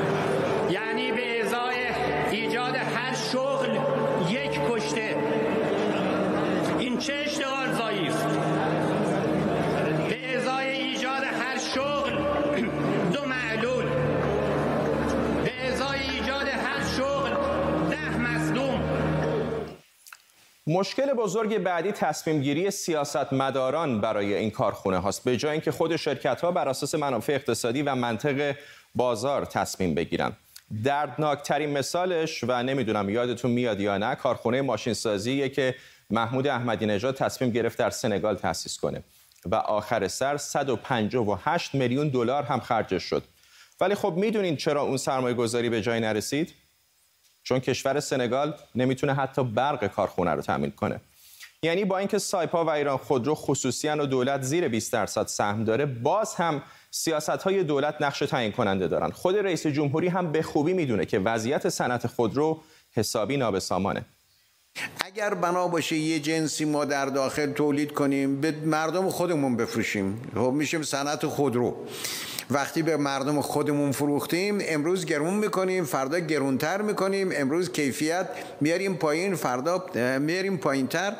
مشکل 20.71 21.13
بزرگ 21.13 21.57
بعدی 21.57 21.91
تصمیم 21.91 22.41
گیری 22.41 22.71
سیاستمداران 22.71 24.01
برای 24.01 24.33
این 24.33 24.51
کارخونه 24.51 24.97
هاست 24.97 25.23
به 25.23 25.37
جای 25.37 25.51
اینکه 25.51 25.71
خود 25.71 25.95
شرکت 25.95 26.41
ها 26.41 26.51
بر 26.51 26.69
اساس 26.69 26.95
منافع 26.95 27.33
اقتصادی 27.33 27.81
و 27.81 27.95
منطق 27.95 28.55
بازار 28.95 29.45
تصمیم 29.45 29.95
بگیرن. 29.95 30.31
دردناکترین 30.83 31.69
مثالش 31.69 32.43
و 32.47 32.63
نمی‌دونم 32.63 33.09
یادتون 33.09 33.51
میاد 33.51 33.79
یا 33.79 33.97
نه 33.97 34.15
کارخونه 34.15 34.61
ماشین 34.61 34.93
سازیه 34.93 35.49
که 35.49 35.75
محمود 36.09 36.47
احمدی 36.47 36.85
نژاد 36.85 37.15
تصمیم 37.15 37.51
گرفت 37.51 37.77
در 37.77 37.89
سنگال 37.89 38.35
تأسیس 38.35 38.79
کنه 38.79 39.03
و 39.45 39.55
آخر 39.55 40.07
سر 40.07 40.37
158 40.37 41.75
میلیون 41.75 42.09
دلار 42.09 42.43
هم 42.43 42.59
خرجش 42.59 43.03
شد. 43.03 43.23
ولی 43.81 43.95
خب 43.95 44.13
می‌دونین 44.17 44.55
چرا 44.55 44.81
اون 44.81 44.97
سرمایه 44.97 45.35
گذاری 45.35 45.69
به 45.69 45.81
جای 45.81 45.99
نرسید؟ 45.99 46.53
چون 47.43 47.59
کشور 47.59 47.99
سنگال 47.99 48.53
نمی‌تونه 48.75 49.13
حتی 49.13 49.43
برق 49.43 49.87
کارخونه 49.87 50.31
رو 50.31 50.41
تامین 50.41 50.71
کنه. 50.71 51.01
یعنی 51.63 51.85
با 51.85 51.97
اینکه 51.97 52.17
سایپا 52.17 52.65
و 52.65 52.69
ایران 52.69 52.97
خودرو 52.97 53.35
خصوصی 53.35 53.87
و 53.87 54.05
دولت 54.05 54.41
زیر 54.41 54.67
20 54.67 54.93
درصد 54.93 55.27
سهم 55.27 55.63
داره 55.63 55.85
باز 55.85 56.35
هم 56.35 56.61
سیاست 56.91 57.29
های 57.29 57.63
دولت 57.63 57.95
نقش 58.01 58.19
تعیین 58.19 58.51
کننده 58.51 58.87
دارن. 58.87 59.11
خود 59.11 59.37
رئیس 59.37 59.67
جمهوری 59.67 60.07
هم 60.07 60.31
به 60.31 60.41
خوبی 60.41 60.73
می‌دونه 60.73 61.05
که 61.05 61.19
وضعیت 61.19 61.69
صنعت 61.69 62.07
خودرو 62.07 62.61
حسابی 62.93 63.37
نابسامانه. 63.37 64.05
اگر 65.05 65.33
بنا 65.33 65.67
باشه 65.67 65.95
یه 65.95 66.19
جنسی 66.19 66.65
ما 66.65 66.85
در 66.85 67.05
داخل 67.05 67.51
تولید 67.51 67.91
کنیم 67.93 68.41
به 68.41 68.51
مردم 68.51 69.09
خودمون 69.09 69.55
بفروشیم. 69.55 70.21
خب 70.35 70.51
میشیم 70.51 70.83
صنعت 70.83 71.25
خودرو 71.25 71.75
وقتی 72.49 72.81
به 72.81 72.97
مردم 72.97 73.41
خودمون 73.41 73.91
فروختیم 73.91 74.59
امروز 74.61 75.05
گرون 75.05 75.33
می‌کنیم 75.33 75.83
فردا 75.83 76.19
گرونتر 76.19 76.81
می‌کنیم 76.81 77.29
امروز 77.33 77.71
کیفیت 77.71 78.27
میاریم 78.61 78.95
پایین 78.95 79.35
فردا 79.35 79.85
میاریم 80.19 80.57
پایینتر. 80.57 81.15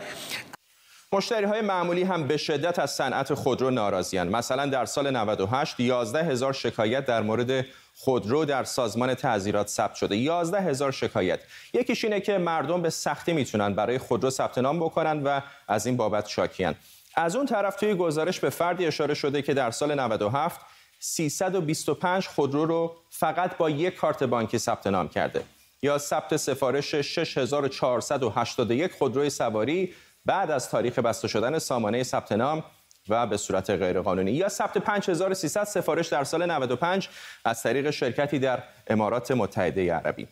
مشتری 1.13 1.45
های 1.45 1.61
معمولی 1.61 2.03
هم 2.03 2.27
به 2.27 2.37
شدت 2.37 2.79
از 2.79 2.91
صنعت 2.91 3.33
خودرو 3.33 3.71
ناراضیان 3.71 4.29
مثلا 4.29 4.65
در 4.65 4.85
سال 4.85 5.11
98 5.11 5.79
11 5.79 6.23
هزار 6.23 6.53
شکایت 6.53 7.05
در 7.05 7.21
مورد 7.21 7.65
خودرو 7.95 8.45
در 8.45 8.63
سازمان 8.63 9.13
تعذیرات 9.13 9.67
ثبت 9.67 9.95
شده. 9.95 10.17
11 10.17 10.61
هزار 10.61 10.91
شکایت. 10.91 11.39
یکیش 11.73 12.03
اینه 12.03 12.19
که 12.19 12.37
مردم 12.37 12.81
به 12.81 12.89
سختی 12.89 13.33
می‌تونن 13.33 13.73
برای 13.73 13.97
خودرو 13.97 14.29
ثبت 14.29 14.57
نام 14.57 14.79
بکنن 14.79 15.23
و 15.23 15.41
از 15.67 15.85
این 15.85 15.97
بابت 15.97 16.27
شاکیان 16.27 16.75
از 17.15 17.35
اون 17.35 17.45
طرف 17.45 17.75
توی 17.75 17.93
گزارش 17.93 18.39
به 18.39 18.49
فردی 18.49 18.85
اشاره 18.85 19.13
شده 19.13 19.41
که 19.41 19.53
در 19.53 19.71
سال 19.71 19.99
97 19.99 20.59
325 20.99 22.27
خودرو 22.27 22.65
رو 22.65 22.95
فقط 23.09 23.57
با 23.57 23.69
یک 23.69 23.95
کارت 23.95 24.23
بانکی 24.23 24.57
ثبت 24.57 24.87
نام 24.87 25.09
کرده. 25.09 25.43
یا 25.81 25.97
ثبت 25.97 26.37
سفارش 26.37 26.95
6481 26.95 28.91
خودروی 28.91 29.29
سواری 29.29 29.93
بعد 30.25 30.51
از 30.51 30.69
تاریخ 30.69 30.99
بسته 30.99 31.27
شدن 31.27 31.59
سامانه 31.59 32.03
ثبت 32.03 32.31
نام 32.31 32.63
و 33.09 33.27
به 33.27 33.37
صورت 33.37 33.69
غیرقانونی. 33.69 34.31
یا 34.31 34.49
ثبت 34.49 34.77
5300 34.77 35.63
سفارش 35.63 36.07
در 36.07 36.23
سال 36.23 36.51
95 36.51 37.09
از 37.45 37.63
طریق 37.63 37.89
شرکتی 37.89 38.39
در 38.39 38.63
امارات 38.87 39.31
متحده 39.31 39.93
عربی. 39.93 40.27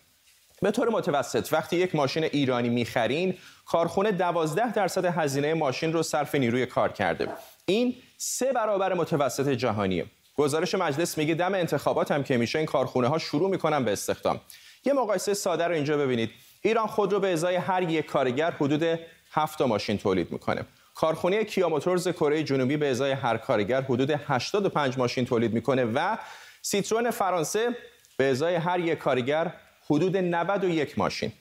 به 0.61 0.71
طور 0.71 0.89
متوسط 0.89 1.53
وقتی 1.53 1.75
یک 1.75 1.95
ماشین 1.95 2.23
ایرانی 2.23 2.69
می‌خرین 2.69 3.37
کارخونه 3.65 4.11
12 4.11 4.73
درصد 4.73 5.05
هزینه 5.05 5.53
ماشین 5.53 5.93
رو 5.93 6.03
صرف 6.03 6.35
نیروی 6.35 6.65
کار 6.65 6.91
کرده. 6.91 7.27
این 7.65 7.95
سه 8.17 8.53
برابر 8.53 8.93
متوسط 8.93 9.49
جهانیه. 9.49 10.05
گزارش 10.35 10.75
مجلس 10.75 11.17
میگه 11.17 11.33
دم 11.33 11.53
انتخابات 11.53 12.11
هم 12.11 12.23
که 12.23 12.37
میشه 12.37 12.59
این 12.59 12.65
کارخونه 12.65 13.07
ها 13.07 13.17
شروع 13.17 13.49
می‌کنن 13.49 13.85
به 13.85 13.91
استخدام. 13.91 14.41
یه 14.85 14.93
مقایسه 14.93 15.33
ساده 15.33 15.67
رو 15.67 15.73
اینجا 15.73 15.97
ببینید. 15.97 16.31
ایران 16.61 16.87
خود 16.87 17.13
رو 17.13 17.19
به 17.19 17.33
ازای 17.33 17.55
هر 17.55 17.89
یک 17.89 18.05
کارگر 18.05 18.51
حدود 18.51 18.99
7 19.31 19.61
ماشین 19.61 19.97
تولید 19.97 20.31
می‌کنه. 20.31 20.65
کارخونه 20.95 21.43
کیا 21.43 21.69
موتورز 21.69 22.07
کره 22.07 22.43
جنوبی 22.43 22.77
به 22.77 22.91
ازای 22.91 23.11
هر 23.11 23.37
کارگر 23.37 23.81
حدود 23.81 24.11
85 24.11 24.97
ماشین 24.97 25.25
تولید 25.25 25.53
می‌کنه 25.53 25.85
و 25.85 26.17
سیترون 26.61 27.11
فرانسه 27.11 27.75
به 28.17 28.31
ازای 28.31 28.55
هر 28.55 28.79
یک 28.79 28.97
کارگر 28.97 29.53
حدود 29.85 30.17
91 30.17 30.99
ماشین. 30.99 31.31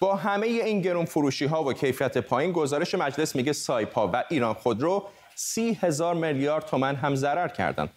با 0.00 0.16
همه 0.16 0.46
این 0.46 0.80
گرون 0.80 1.04
فروشی 1.04 1.46
ها 1.46 1.64
و 1.64 1.72
کیفیت 1.72 2.18
پایین 2.18 2.52
گزارش 2.52 2.94
مجلس 2.94 3.36
میگه 3.36 3.52
سایپا 3.52 4.10
و 4.12 4.24
ایران 4.28 4.54
خودرو 4.54 5.08
سی 5.34 5.78
هزار 5.82 6.14
میلیارد 6.14 6.66
تومن 6.66 6.96
هم 6.96 7.14
ضرر 7.14 7.48
کردند. 7.48 7.90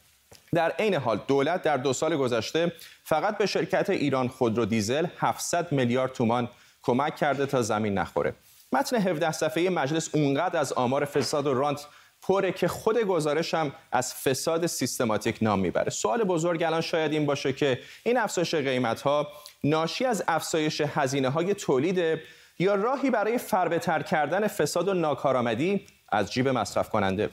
در 0.54 0.72
عین 0.72 0.96
حال 0.96 1.20
دولت 1.28 1.62
در 1.62 1.78
دو 1.78 1.94
سال 1.94 2.18
گذشته 2.18 2.72
فقط 3.04 3.38
به 3.38 3.46
شرکت 3.46 3.90
ایران 3.90 4.28
خودرو 4.28 4.66
دیزل 4.66 5.08
700 5.18 5.72
میلیارد 5.72 6.12
تومان 6.14 6.50
کمک 6.84 7.16
کرده 7.16 7.46
تا 7.46 7.62
زمین 7.62 7.98
نخوره. 7.98 8.34
متن 8.74 8.96
17 8.96 9.32
صفحه 9.32 9.70
مجلس 9.70 10.10
اونقدر 10.16 10.60
از 10.60 10.74
آمار 10.74 11.06
فساد 11.06 11.48
و 11.48 11.54
رانت 11.54 11.88
پره 12.22 12.52
که 12.52 12.68
خود 12.68 12.98
گزارش 12.98 13.54
هم 13.54 13.72
از 13.92 14.14
فساد 14.14 14.66
سیستماتیک 14.66 15.38
نام 15.42 15.60
می‌بره. 15.60 15.90
سوال 15.90 16.24
بزرگ 16.24 16.64
الان 16.64 16.82
شاید 16.82 17.12
این 17.12 17.26
باشه 17.26 17.54
که 17.54 17.80
این 18.04 18.18
افزایش 18.18 18.56
قیمت 18.56 19.02
ها 19.02 19.28
ناشی 19.64 20.06
از 20.06 20.24
افزایش 20.28 20.82
هزینه 20.82 21.30
های 21.30 21.54
تولید 21.54 22.20
یا 22.60 22.76
راهی 22.76 23.10
برای 23.10 23.38
فربهتر 23.38 24.02
کردن 24.02 24.48
فساد 24.48 24.88
و 24.88 24.94
ناکارآمدی 24.94 25.86
از 26.10 26.32
جیب 26.32 26.48
مصرف 26.48 26.90
کننده 26.90 27.30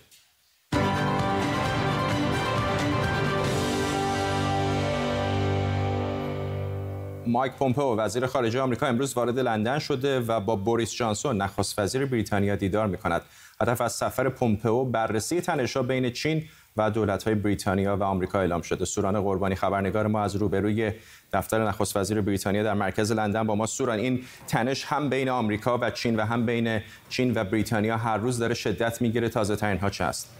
مایک 7.29 7.53
پومپئو 7.53 7.97
وزیر 7.97 8.27
خارجه 8.27 8.61
آمریکا 8.61 8.87
امروز 8.87 9.15
وارد 9.15 9.39
لندن 9.39 9.79
شده 9.79 10.21
و 10.21 10.41
با 10.41 10.57
بوریس 10.57 10.95
جانسون 10.95 11.37
نخست 11.37 11.79
وزیر 11.79 12.07
بریتانیا 12.07 12.57
دیدار 12.57 12.87
می 12.87 12.97
کند. 12.97 13.23
هدف 13.61 13.81
از 13.81 13.93
سفر 13.93 14.29
پومپئو 14.29 14.85
بررسی 14.85 15.41
تنش‌ها 15.41 15.83
بین 15.83 16.11
چین 16.11 16.45
و 16.77 16.91
دولت‌های 16.91 17.35
بریتانیا 17.35 17.97
و 17.97 18.03
آمریکا 18.03 18.41
اعلام 18.41 18.63
شده. 18.63 18.85
سوران 18.85 19.21
قربانی 19.21 19.55
خبرنگار 19.55 20.07
ما 20.07 20.23
از 20.23 20.37
روبروی 20.37 20.93
دفتر 21.33 21.69
نخست 21.69 21.97
وزیر 21.97 22.21
بریتانیا 22.21 22.63
در 22.63 22.75
مرکز 22.75 23.13
لندن 23.13 23.47
با 23.47 23.55
ما 23.55 23.67
سوران 23.67 23.99
این 23.99 24.25
تنش 24.49 24.85
هم 24.85 25.09
بین 25.09 25.29
آمریکا 25.29 25.79
و 25.79 25.91
چین 25.91 26.17
و 26.17 26.25
هم 26.25 26.47
بین 26.47 26.81
چین 27.09 27.33
و 27.35 27.45
بریتانیا 27.45 27.97
هر 27.97 28.17
روز 28.17 28.39
داره 28.39 28.55
شدت 28.55 29.03
می‌گیره 29.03 29.29
تازه 29.29 29.57
ترین 29.57 29.79
ها 29.79 29.91
چه 29.91 30.05
است؟ 30.05 30.38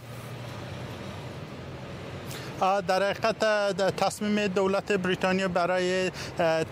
در 2.59 3.03
حقیقت 3.03 3.37
تصمیم 3.97 4.47
دولت 4.47 4.91
بریتانیا 4.91 5.47
برای 5.47 6.11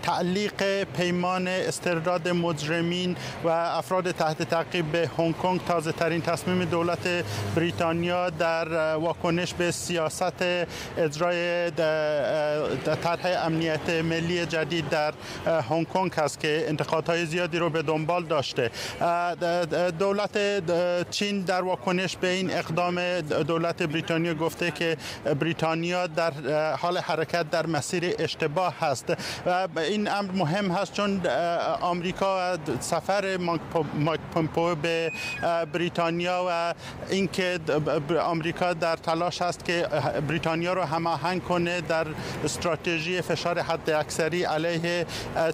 تعلیق 0.02 0.84
پیمان 0.84 1.48
استرداد 1.48 2.28
مجرمین 2.28 3.16
و 3.44 3.48
افراد 3.48 4.10
تحت 4.10 4.42
تعقیب 4.42 4.92
به 4.92 5.10
هنگ 5.18 5.36
کنگ 5.36 5.60
تازه 5.64 5.92
ترین 5.92 6.20
تصمیم 6.20 6.64
دولت 6.64 7.24
بریتانیا 7.56 8.30
در 8.30 8.94
واکنش 8.94 9.54
به 9.54 9.70
سیاست 9.70 10.42
اجرای 10.98 11.70
طرح 13.02 13.46
امنیت 13.46 13.90
ملی 13.90 14.46
جدید 14.46 14.88
در 14.88 15.12
هنگ 15.70 15.88
کنگ 15.88 16.12
هست 16.12 16.40
که 16.40 16.64
انتقادهای 16.68 17.26
زیادی 17.26 17.58
رو 17.58 17.70
به 17.70 17.82
دنبال 17.82 18.24
داشته. 18.24 18.70
دولت 19.98 20.38
چین 21.10 21.40
در 21.40 21.62
واکنش 21.62 22.16
به 22.16 22.28
این 22.28 22.50
اقدام 22.50 23.20
دولت 23.20 23.82
بریتانیا 23.82 24.34
گفته 24.34 24.70
که 24.70 24.96
بریتانیا 25.40 25.77
بریتانیا 25.78 26.06
در 26.06 26.32
حال 26.76 26.98
حرکت 26.98 27.50
در 27.50 27.66
مسیر 27.66 28.14
اشتباه 28.18 28.74
هست. 28.80 29.12
و 29.46 29.68
این 29.78 30.10
امر 30.10 30.30
مهم 30.32 30.70
هست 30.70 30.92
چون 30.92 31.20
آمریکا 31.80 32.58
سفر 32.80 33.36
مایک 33.94 34.20
پومپو 34.34 34.74
به 34.74 35.12
بریتانیا 35.72 36.46
و 36.48 36.74
اینکه 37.10 37.58
آمریکا 38.22 38.72
در 38.72 38.96
تلاش 38.96 39.42
است 39.42 39.64
که 39.64 39.88
بریتانیا 40.28 40.72
رو 40.72 40.82
هماهنگ 40.82 41.44
کنه 41.44 41.80
در 41.80 42.06
استراتژی 42.44 43.22
فشار 43.22 43.58
حد 43.58 43.90
اکثری 43.90 44.44
علیه 44.44 45.06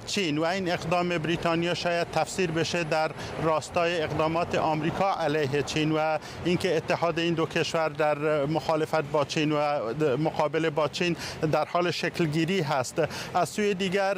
چین. 0.06 0.38
و 0.38 0.44
این 0.44 0.72
اقدام 0.72 1.18
بریتانیا 1.18 1.74
شاید 1.74 2.10
تفسیر 2.10 2.50
بشه 2.50 2.84
در 2.84 3.10
راستای 3.42 4.02
اقدامات 4.02 4.54
آمریکا 4.54 5.14
علیه 5.14 5.62
چین 5.62 5.92
و 5.92 6.18
اینکه 6.44 6.76
اتحاد 6.76 7.18
این 7.18 7.34
دو 7.34 7.46
کشور 7.46 7.88
در 7.88 8.46
مخالفت 8.46 9.02
با 9.12 9.24
چین 9.24 9.52
و 9.52 10.13
مقابله 10.18 10.70
با 10.70 10.88
چین 10.88 11.16
در 11.52 11.64
حال 11.64 11.90
شکلگیری 11.90 12.60
هست. 12.60 13.02
از 13.34 13.48
سوی 13.48 13.74
دیگر 13.74 14.14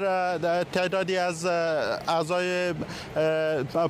تعدادی 0.72 1.16
از 1.16 1.46
اعضای 1.46 2.74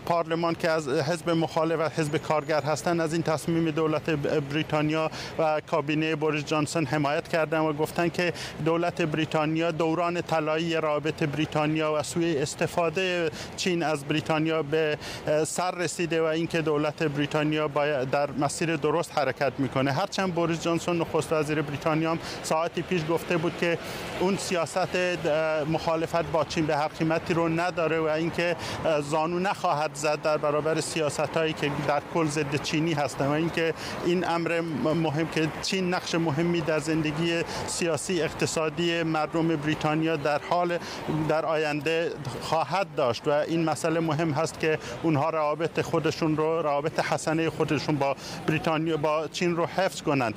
پارلمان 0.06 0.54
که 0.54 0.70
از 0.70 0.88
حزب 0.88 1.30
مخالف 1.30 1.80
و 1.80 1.88
حزب 1.88 2.16
کارگر 2.16 2.62
هستند 2.62 3.00
از 3.00 3.12
این 3.12 3.22
تصمیم 3.22 3.70
دولت 3.70 4.10
بریتانیا 4.10 5.10
و 5.38 5.60
کابینه 5.60 6.16
بوریس 6.16 6.44
جانسون 6.44 6.86
حمایت 6.86 7.28
کردن 7.28 7.58
و 7.58 7.72
گفتن 7.72 8.08
که 8.08 8.32
دولت 8.64 9.02
بریتانیا 9.02 9.70
دوران 9.70 10.20
طلایی 10.22 10.74
رابط 10.74 11.22
بریتانیا 11.22 11.94
و 11.94 12.02
سوی 12.02 12.38
استفاده 12.38 13.30
چین 13.56 13.82
از 13.82 14.04
بریتانیا 14.04 14.62
به 14.62 14.98
سر 15.46 15.70
رسیده 15.70 16.22
و 16.22 16.24
اینکه 16.24 16.62
دولت 16.62 17.02
بریتانیا 17.02 17.68
باید 17.68 18.10
در 18.10 18.30
مسیر 18.30 18.76
درست 18.76 19.18
حرکت 19.18 19.52
می‌کنه. 19.58 19.92
هرچند 19.92 20.34
بوریس 20.34 20.62
جانسون 20.62 20.98
نخست 20.98 21.32
وزیر 21.32 21.62
بریتانیا 21.62 21.95
هم 22.04 22.18
ساعتی 22.42 22.82
پیش 22.82 23.00
گفته 23.10 23.36
بود 23.36 23.52
که 23.60 23.78
اون 24.20 24.36
سیاست 24.36 24.96
مخالفت 25.72 26.24
با 26.32 26.44
چین 26.44 26.66
به 26.66 26.76
هر 26.76 26.88
قیمتی 26.88 27.34
رو 27.34 27.48
نداره 27.48 28.00
و 28.00 28.04
اینکه 28.04 28.56
زانو 29.10 29.38
نخواهد 29.38 29.90
زد 29.94 30.22
در 30.22 30.36
برابر 30.36 30.80
سیاست 30.80 31.20
هایی 31.36 31.52
که 31.52 31.70
در 31.88 32.02
کل 32.14 32.26
ضد 32.26 32.62
چینی 32.62 32.92
هستن 32.92 33.26
و 33.26 33.30
اینکه 33.30 33.74
این 34.06 34.28
امر 34.28 34.60
مهم 34.94 35.28
که 35.28 35.48
چین 35.62 35.94
نقش 35.94 36.14
مهمی 36.14 36.60
در 36.60 36.78
زندگی 36.78 37.42
سیاسی 37.66 38.22
اقتصادی 38.22 39.02
مردم 39.02 39.48
بریتانیا 39.48 40.16
در 40.16 40.40
حال 40.50 40.78
در 41.28 41.46
آینده 41.46 42.12
خواهد 42.40 42.86
داشت 42.96 43.28
و 43.28 43.30
این 43.30 43.64
مسئله 43.64 44.00
مهم 44.00 44.30
هست 44.30 44.60
که 44.60 44.78
اونها 45.02 45.30
روابط 45.30 45.80
خودشون 45.80 46.36
رو 46.36 46.62
روابط 46.62 47.00
حسنه 47.00 47.50
خودشون 47.50 47.96
با 47.96 48.16
بریتانیا 48.46 48.96
با 48.96 49.28
چین 49.28 49.56
رو 49.56 49.66
حفظ 49.66 50.02
کنند. 50.02 50.34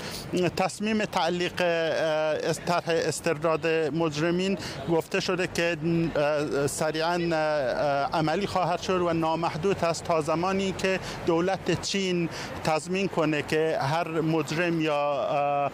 تصمیم 0.57 1.05
تعلیق 1.05 1.38
طریق 1.39 1.61
طرح 2.65 2.83
استرداد 2.87 3.67
مجرمین 3.67 4.57
گفته 4.91 5.19
شده 5.19 5.47
که 5.47 5.77
سریعا 6.67 7.13
عملی 8.13 8.47
خواهد 8.47 8.81
شد 8.81 9.01
و 9.01 9.13
نامحدود 9.13 9.85
است 9.85 10.03
تا 10.03 10.21
زمانی 10.21 10.71
که 10.71 10.99
دولت 11.25 11.81
چین 11.81 12.29
تضمین 12.63 13.07
کنه 13.07 13.41
که 13.41 13.77
هر 13.81 14.21
مجرم 14.21 14.81
یا 14.81 15.71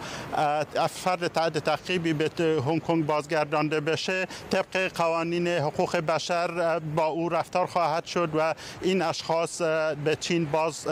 فرد 0.90 1.26
تحت 1.26 1.58
تعقیبی 1.58 2.12
به 2.12 2.30
هنگ 2.66 2.82
کنگ 2.82 3.06
بازگردانده 3.06 3.80
بشه 3.80 4.26
طبق 4.50 4.92
قوانین 4.94 5.48
حقوق 5.48 5.96
بشر 5.96 6.78
با 6.78 7.06
او 7.06 7.28
رفتار 7.28 7.66
خواهد 7.66 8.04
شد 8.04 8.30
و 8.38 8.54
این 8.82 9.02
اشخاص 9.02 9.62
به 10.04 10.16
چین 10.20 10.44
باز 10.44 10.88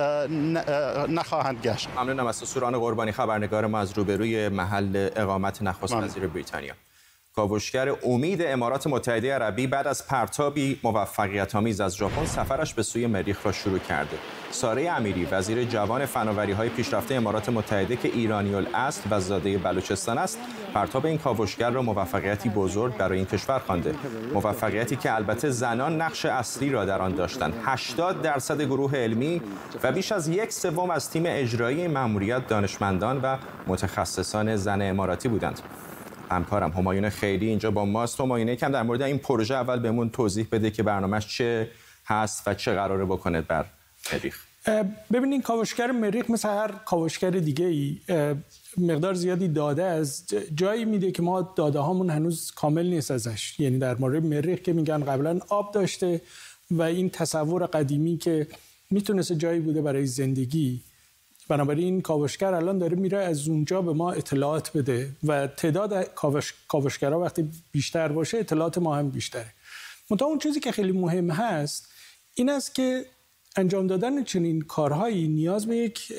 نخواهند 1.09 1.61
گشت. 1.63 1.89
ممنونم 1.97 2.27
از 2.27 2.37
سوران 2.37 2.79
قربانی 2.79 3.13
خبرنگار 3.13 3.67
ما 3.67 3.79
از 3.79 3.93
روبروی 3.93 4.49
محل 4.64 5.09
اقامت 5.16 5.62
نخست 5.62 5.92
وزیر 5.92 6.27
بریتانیا. 6.27 6.74
کاوشگر 7.37 7.88
امید 8.05 8.42
امارات 8.42 8.87
متحده 8.87 9.35
عربی 9.35 9.66
بعد 9.66 9.87
از 9.87 10.07
پرتابی 10.07 10.81
موفقیت 10.83 11.55
آمیز 11.55 11.81
از 11.81 11.97
ژاپن 11.97 12.25
سفرش 12.25 12.75
به 12.75 12.83
سوی 12.83 13.07
مریخ 13.07 13.47
را 13.47 13.53
شروع 13.53 13.79
کرده. 13.79 14.16
ساره 14.51 14.90
امیری 14.90 15.25
وزیر 15.25 15.64
جوان 15.64 16.07
فناوری 16.07 16.53
های 16.53 16.68
پیشرفته 16.68 17.14
امارات 17.14 17.49
متحده 17.49 17.97
که 17.97 18.09
ایرانی 18.09 18.55
الاصل 18.55 19.01
و 19.11 19.20
زاده 19.20 19.59
بلوچستان 19.59 20.18
است، 20.18 20.38
پرتاب 20.75 21.07
این 21.07 21.18
کاوشگر 21.18 21.70
را 21.70 21.83
موفقیتی 21.83 22.49
بزرگ 22.49 22.97
برای 22.97 23.18
این 23.18 23.27
کشور 23.27 23.59
خوانده. 23.59 23.94
موفقیتی 24.35 24.97
که 24.97 25.14
البته 25.14 25.51
زنان 25.51 26.01
نقش 26.01 26.25
اصلی 26.25 26.70
را 26.70 26.85
در 26.85 27.03
آن 27.03 27.14
داشتند. 27.14 27.55
80 27.64 28.23
درصد 28.23 28.62
گروه 28.62 28.97
علمی 28.97 29.42
و 29.83 29.92
بیش 29.92 30.12
از 30.12 30.29
یک 30.29 30.53
سوم 30.53 30.90
از 30.90 31.11
تیم 31.11 31.23
اجرایی 31.27 31.88
مأموریت 31.88 32.47
دانشمندان 32.47 33.20
و 33.23 33.37
متخصصان 33.66 34.57
زن 34.57 34.83
اماراتی 34.83 35.29
بودند. 35.29 35.61
همکارم 36.31 36.71
همایون 36.71 37.09
خیلی 37.09 37.47
اینجا 37.47 37.71
با 37.71 37.85
ماست. 37.85 38.21
همایون 38.21 38.55
کم 38.55 38.73
در 38.73 38.83
مورد 38.83 39.03
این 39.03 39.19
پروژه 39.19 39.55
اول 39.55 39.79
بهمون 39.79 40.11
توضیح 40.11 40.47
بده 40.53 40.71
که 40.71 40.83
برنامهش 40.83 41.37
چه 41.37 41.69
هست 42.07 42.49
و 42.49 42.55
چه 42.55 42.75
قراره 42.75 43.05
بکنه 43.05 43.41
بر 43.41 43.67
مریخ 44.13 44.45
ببینید 45.13 45.43
کاوشگر 45.43 45.91
مریخ 45.91 46.31
مثل 46.31 46.49
هر 46.49 46.69
کاوشگر 46.69 47.31
دیگه 47.31 47.67
ای 47.67 48.01
مقدار 48.77 49.15
زیادی 49.15 49.49
داده 49.49 49.83
از 49.83 50.25
جایی 50.55 50.85
میده 50.85 51.11
که 51.11 51.23
ما 51.23 51.53
داده 51.57 51.79
هامون 51.79 52.11
هنوز 52.11 52.51
کامل 52.51 52.87
نیست 52.87 53.11
ازش. 53.11 53.61
یعنی 53.61 53.79
در 53.79 53.95
مورد 53.95 54.27
مریخ 54.27 54.59
که 54.59 54.73
میگن 54.73 55.05
قبلا 55.05 55.41
آب 55.49 55.73
داشته 55.73 56.21
و 56.71 56.83
این 56.83 57.11
تصور 57.11 57.67
قدیمی 57.67 58.19
که 58.19 58.47
می‌تونست 58.91 59.33
جایی 59.33 59.61
بوده 59.61 59.83
برای 59.83 60.07
زندگی. 60.07 60.81
بنابراین 61.49 62.01
کاوشگر 62.01 62.55
الان 62.55 62.79
داره 62.79 62.97
میره 62.97 63.19
از 63.19 63.49
اونجا 63.49 63.83
به 63.83 63.93
ما 63.93 64.13
اطلاعات 64.13 64.77
بده 64.77 65.11
و 65.25 65.47
تعداد 65.47 66.15
کاوش، 66.15 66.55
کاوشگرها 66.69 67.21
وقتی 67.21 67.51
بیشتر 67.73 68.09
باشه 68.09 68.39
اطلاعات 68.39 68.79
ما 68.79 68.97
هم 68.97 69.11
بیشتره. 69.11 69.53
منتها 70.11 70.29
اون 70.29 70.39
چیزی 70.39 70.61
که 70.61 70.73
خیلی 70.73 70.93
مهم 70.93 71.31
هست 71.31 71.89
این 72.35 72.51
است 72.51 72.75
که 72.75 73.05
انجام 73.57 73.87
دادن 73.87 74.25
چنین 74.25 74.61
کارهایی 74.61 75.29
نیاز 75.29 75.67
به 75.67 75.77
یک 75.77 76.13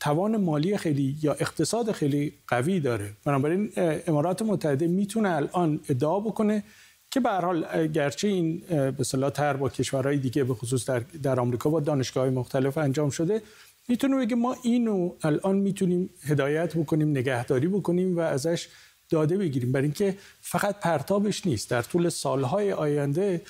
توان 0.00 0.36
مالی 0.36 0.76
خیلی 0.76 1.16
یا 1.22 1.32
اقتصاد 1.32 1.92
خیلی 1.92 2.32
قوی 2.48 2.80
داره. 2.80 3.12
بنابراین 3.24 3.72
امارات 4.06 4.42
متحده 4.42 4.86
می‌تونه 4.86 5.30
الان 5.30 5.80
ادعا 5.88 6.20
بکنه 6.20 6.64
که 7.10 7.20
به 7.20 7.30
حال 7.30 7.86
گرچه 7.86 8.28
این 8.28 8.62
به 8.68 9.30
تر 9.30 9.56
با 9.56 9.68
کشورهای 9.68 10.16
دیگه 10.16 10.44
به 10.44 10.54
خصوص 10.54 10.84
در, 10.88 11.02
در 11.22 11.40
آمریکا 11.40 11.70
با 11.70 11.80
دانشگاه 11.80 12.30
مختلف 12.30 12.78
انجام 12.78 13.10
شده 13.10 13.42
می‌تونه 13.90 14.16
بگه 14.16 14.36
ما 14.36 14.56
اینو 14.62 15.14
الان 15.22 15.56
می‌تونیم 15.56 16.10
هدایت 16.22 16.76
بکنیم 16.76 17.10
نگهداری 17.10 17.68
بکنیم 17.68 18.16
و 18.16 18.20
ازش 18.20 18.68
داده 19.10 19.36
بگیریم. 19.36 19.72
برای 19.72 19.84
اینکه 19.84 20.16
فقط 20.40 20.80
پرتابش 20.80 21.46
نیست. 21.46 21.70
در 21.70 21.82
طول 21.82 22.08
سالهای 22.08 22.72
آینده 22.72 23.42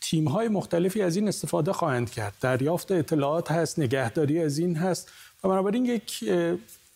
تیم 0.00 0.28
های 0.28 0.48
مختلفی 0.48 1.02
از 1.02 1.16
این 1.16 1.28
استفاده 1.28 1.72
خواهند 1.72 2.10
کرد. 2.10 2.34
دریافت 2.40 2.92
اطلاعات 2.92 3.50
هست 3.50 3.78
نگهداری 3.78 4.42
از 4.42 4.58
این 4.58 4.76
هست 4.76 5.10
و 5.44 5.48
بنابراین 5.48 5.84
یک 5.84 6.24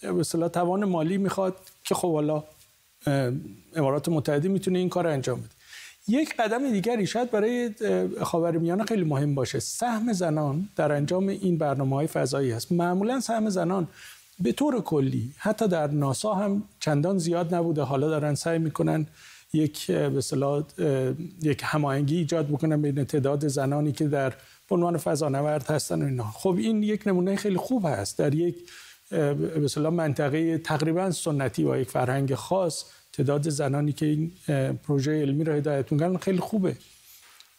به 0.03 0.49
توان 0.53 0.85
مالی 0.85 1.18
می‌خواد 1.18 1.57
که 1.85 1.95
خب 1.95 2.12
حالا 2.12 2.45
امارات 3.77 4.09
متحده 4.09 4.49
می‌تونه 4.49 4.79
این 4.79 4.88
کار 4.88 5.07
انجام 5.07 5.40
بده. 5.40 5.51
یک 6.08 6.36
قدم 6.36 6.70
دیگری 6.70 7.06
شاید 7.06 7.30
برای 7.30 7.70
خاورمیانه 8.22 8.84
خیلی 8.84 9.04
مهم 9.04 9.34
باشه. 9.34 9.60
سهم 9.60 10.12
زنان 10.12 10.68
در 10.76 10.92
انجام 10.92 11.28
این 11.28 11.58
برنامه 11.58 11.96
های 11.96 12.06
فضایی 12.06 12.50
هست. 12.50 12.72
معمولا 12.72 13.20
سهم 13.20 13.50
زنان 13.50 13.88
به 14.40 14.52
طور 14.52 14.80
کلی 14.80 15.34
حتی 15.38 15.68
در 15.68 15.86
ناسا 15.86 16.34
هم 16.34 16.62
چندان 16.80 17.18
زیاد 17.18 17.54
نبوده. 17.54 17.82
حالا 17.82 18.08
دارن 18.08 18.34
سعی 18.34 18.58
می‌کنن 18.58 19.06
یک 19.52 19.90
به 19.90 20.64
یک 21.42 21.60
هماهنگی 21.64 22.16
ایجاد 22.16 22.48
بکنن 22.48 22.82
بین 22.82 23.04
تعداد 23.04 23.48
زنانی 23.48 23.92
که 23.92 24.08
در 24.08 24.32
عنوان 24.70 24.96
فضانورد 24.96 25.70
هستن 25.70 26.02
و 26.02 26.04
اینا. 26.04 26.24
خب 26.24 26.56
این 26.58 26.82
یک 26.82 27.06
نمونه 27.06 27.36
خیلی 27.36 27.56
خوب 27.56 27.86
هست. 27.86 28.18
در 28.18 28.34
یک 28.34 28.56
به 29.10 29.90
منطقه 29.90 30.58
تقریبا 30.58 31.10
سنتی 31.10 31.64
و 31.64 31.76
یک 31.76 31.90
فرهنگ 31.90 32.34
خاص 32.34 32.84
تعداد 33.12 33.48
زنانی 33.48 33.92
که 33.92 34.07
این 34.07 34.33
پروژه 34.75 35.12
علمی 35.12 35.44
را 35.44 35.55
هدایت 35.55 35.92
می‌کنن 35.92 36.16
خیلی 36.16 36.38
خوبه. 36.38 36.77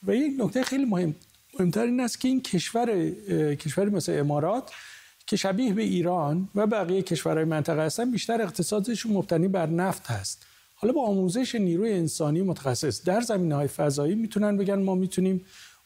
و 0.08 0.16
یک 0.16 0.34
نکته 0.39 0.63
خیلی 0.63 0.86
مهم 0.86 1.16
مهمتر 1.60 1.82
این 1.82 2.00
است 2.00 2.20
که 2.22 2.28
این 2.28 2.42
کشور 2.42 3.10
کشوری 3.56 3.89
مثل 3.89 4.20
امارات 4.20 4.72
که 5.28 5.36
شبیه 5.36 5.74
به 5.74 5.82
ایران 5.82 6.50
و 6.56 6.68
بقیه 6.68 7.02
کشورهای 7.02 7.46
منطقه 7.46 7.82
هستن 7.82 8.12
بیشتر 8.12 8.42
اقتصادشون 8.42 9.13
مبتنی 9.13 9.48
بر 9.48 9.66
نفت 9.66 10.08
هست. 10.08 10.46
حالا 10.76 10.94
با 10.94 11.08
آموزش 11.08 11.56
نیروی 11.56 11.94
انسانی 11.94 12.42
متخصص 12.42 13.04
در 13.04 13.22
زمینه 13.22 13.56
های 13.56 13.68
فضایی 13.68 14.16
می‌تونن 14.16 14.58
بگن 14.58 14.80
ما 14.80 14.96
می‌تونیم 14.96 15.46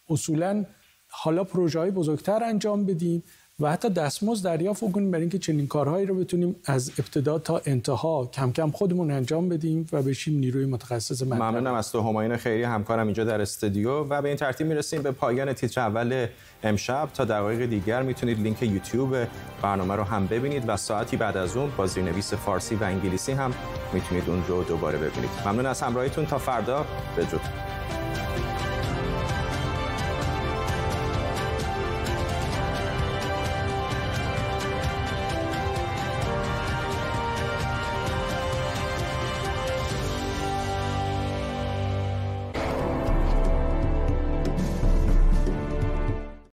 اصولا 0.09 0.65
حالا 1.07 1.43
پروژه 1.43 1.79
های 1.79 1.91
بزرگتر 1.91 2.43
انجام 2.43 2.85
بدیم 2.85 3.23
و 3.59 3.71
حتی 3.71 3.89
دستمزد 3.89 4.45
دریافت 4.45 4.91
کنیم 4.91 5.11
برای 5.11 5.21
اینکه 5.21 5.39
چنین 5.39 5.67
کارهایی 5.67 6.05
رو 6.05 6.15
بتونیم 6.15 6.55
از 6.65 6.91
ابتدا 6.99 7.39
تا 7.39 7.61
انتها 7.65 8.29
کم 8.33 8.51
کم 8.51 8.71
خودمون 8.71 9.11
انجام 9.11 9.49
بدیم 9.49 9.87
و 9.91 10.01
بشیم 10.01 10.39
نیروی 10.39 10.65
متخصص 10.65 11.21
منطقه 11.21 11.49
ممنونم 11.49 11.73
از 11.73 11.91
تو 11.91 12.01
همایون 12.01 12.37
خیری. 12.37 12.63
همکارم 12.63 13.05
اینجا 13.05 13.23
در 13.23 13.41
استودیو 13.41 13.91
و 13.91 14.21
به 14.21 14.27
این 14.27 14.37
ترتیب 14.37 14.67
می‌رسیم 14.67 15.01
به 15.01 15.11
پایان 15.11 15.53
تیتر 15.53 15.81
اول 15.81 16.27
امشب. 16.63 17.09
تا 17.13 17.25
دقایق 17.25 17.65
دیگر 17.65 18.01
می‌تونید 18.01 18.39
لینک 18.39 18.63
یوتیوب 18.63 19.15
برنامه 19.61 19.95
رو 19.95 20.03
هم 20.03 20.27
ببینید 20.27 20.63
و 20.69 20.77
ساعتی 20.77 21.17
بعد 21.17 21.37
از 21.37 21.57
اون 21.57 21.71
با 21.77 21.87
زیرنویس 21.87 22.33
فارسی 22.33 22.75
و 22.75 22.83
انگلیسی 22.83 23.31
هم 23.31 23.53
می‌تونید 23.93 24.29
اون 24.29 24.43
رو 24.47 24.63
دوباره 24.63 24.97
ببینید. 24.97 25.29
ممنون 25.45 25.65
از 25.65 25.81
همراهیتون. 25.81 26.25
تا 26.25 26.37
فردا 26.37 26.85
بدرود 27.17 27.41